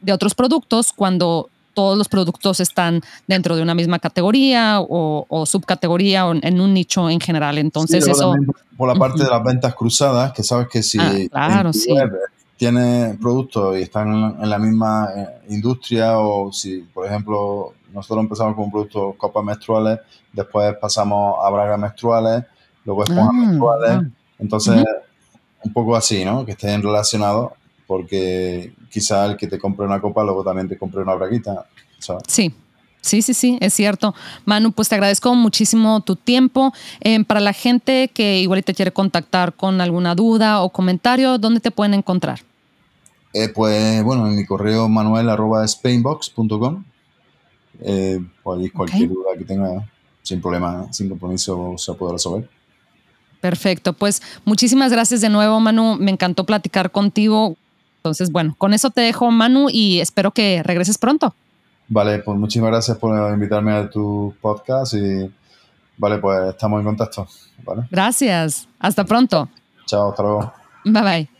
de 0.00 0.12
otros 0.12 0.34
productos 0.34 0.92
cuando 0.92 1.48
todos 1.76 1.98
los 1.98 2.08
productos 2.08 2.58
están 2.60 3.02
dentro 3.26 3.54
de 3.54 3.60
una 3.60 3.74
misma 3.74 3.98
categoría 3.98 4.78
o, 4.80 5.44
subcategoría 5.44 6.26
o 6.26 6.34
en 6.34 6.58
un 6.58 6.72
nicho 6.72 7.10
en 7.10 7.20
general. 7.20 7.58
Entonces 7.58 8.08
eso... 8.08 8.34
Por 8.78 8.88
la 8.88 8.94
parte 8.94 9.22
de 9.22 9.28
las 9.28 9.42
ventas 9.44 9.74
cruzadas, 9.74 10.32
que 10.32 10.42
sabes 10.42 10.68
que 10.68 10.82
si 10.82 10.98
ah, 11.32 11.70
tiene 12.56 13.16
productos 13.20 13.78
y 13.78 13.82
están 13.82 14.36
en 14.40 14.48
la 14.48 14.58
misma 14.58 15.08
eh, 15.14 15.26
industria 15.50 16.18
o 16.18 16.50
si, 16.50 16.78
por 16.78 17.06
ejemplo, 17.06 17.74
nosotros 17.92 18.24
empezamos 18.24 18.54
con 18.54 18.64
un 18.64 18.70
producto 18.70 19.14
copas 19.18 19.44
menstruales, 19.44 20.00
después 20.32 20.74
pasamos 20.80 21.36
a 21.44 21.50
bragas 21.50 21.78
menstruales, 21.78 22.44
luego 22.86 23.04
esponjas 23.04 23.28
ah, 23.30 23.46
menstruales. 23.46 23.90
Ah. 23.90 24.04
Entonces, 24.38 24.84
un 25.62 25.72
poco 25.74 25.94
así, 25.94 26.24
¿no? 26.24 26.46
Que 26.46 26.52
estén 26.52 26.82
relacionados 26.82 27.52
porque 27.86 28.72
quizá 28.90 29.26
el 29.26 29.36
que 29.36 29.46
te 29.46 29.58
compre 29.58 29.86
una 29.86 30.00
copa 30.00 30.22
luego 30.24 30.44
también 30.44 30.68
te 30.68 30.78
compre 30.78 31.02
una 31.02 31.14
braguita. 31.14 31.66
Sí. 32.26 32.54
Sí, 33.06 33.22
sí, 33.22 33.34
sí, 33.34 33.56
es 33.60 33.72
cierto. 33.72 34.16
Manu, 34.46 34.72
pues 34.72 34.88
te 34.88 34.96
agradezco 34.96 35.32
muchísimo 35.36 36.00
tu 36.00 36.16
tiempo. 36.16 36.72
Em, 36.98 37.24
para 37.24 37.38
la 37.38 37.52
gente 37.52 38.08
que 38.12 38.40
igual 38.40 38.64
te 38.64 38.74
quiere 38.74 38.90
contactar 38.90 39.54
con 39.54 39.80
alguna 39.80 40.16
duda 40.16 40.60
o 40.62 40.70
comentario, 40.70 41.38
¿dónde 41.38 41.60
te 41.60 41.70
pueden 41.70 41.94
encontrar? 41.94 42.40
Eh, 43.32 43.48
pues 43.48 44.02
bueno, 44.02 44.26
en 44.26 44.34
mi 44.34 44.44
correo 44.44 44.88
manuel 44.88 45.28
arroba 45.28 45.66
spainbox.com. 45.66 46.84
Eh, 47.80 48.18
pues 48.42 48.72
cualquier 48.72 49.08
duda 49.10 49.36
que 49.38 49.44
tenga, 49.44 49.88
sin 50.22 50.40
problema, 50.40 50.92
sin 50.92 51.08
compromiso, 51.08 51.74
se 51.76 51.92
puede 51.94 52.14
resolver. 52.14 52.48
Perfecto, 53.40 53.92
pues 53.92 54.20
muchísimas 54.44 54.90
gracias 54.90 55.20
de 55.20 55.28
nuevo, 55.28 55.60
Manu. 55.60 55.96
Me 56.00 56.10
encantó 56.10 56.44
platicar 56.44 56.90
contigo. 56.90 57.56
Entonces, 58.06 58.30
bueno, 58.30 58.54
con 58.56 58.72
eso 58.72 58.90
te 58.90 59.00
dejo, 59.00 59.30
Manu, 59.30 59.68
y 59.70 60.00
espero 60.00 60.30
que 60.30 60.62
regreses 60.62 60.98
pronto. 60.98 61.34
Vale, 61.88 62.20
pues 62.20 62.38
muchísimas 62.38 62.70
gracias 62.70 62.96
por 62.98 63.32
invitarme 63.32 63.72
a 63.72 63.88
tu 63.88 64.34
podcast 64.40 64.94
y 64.94 65.30
vale, 65.96 66.18
pues 66.18 66.50
estamos 66.50 66.80
en 66.80 66.86
contacto. 66.86 67.28
Gracias. 67.90 68.68
Hasta 68.78 69.04
pronto. 69.04 69.48
Chao, 69.86 70.10
hasta 70.10 70.22
luego. 70.22 70.52
Bye 70.84 71.02
bye. 71.02 71.35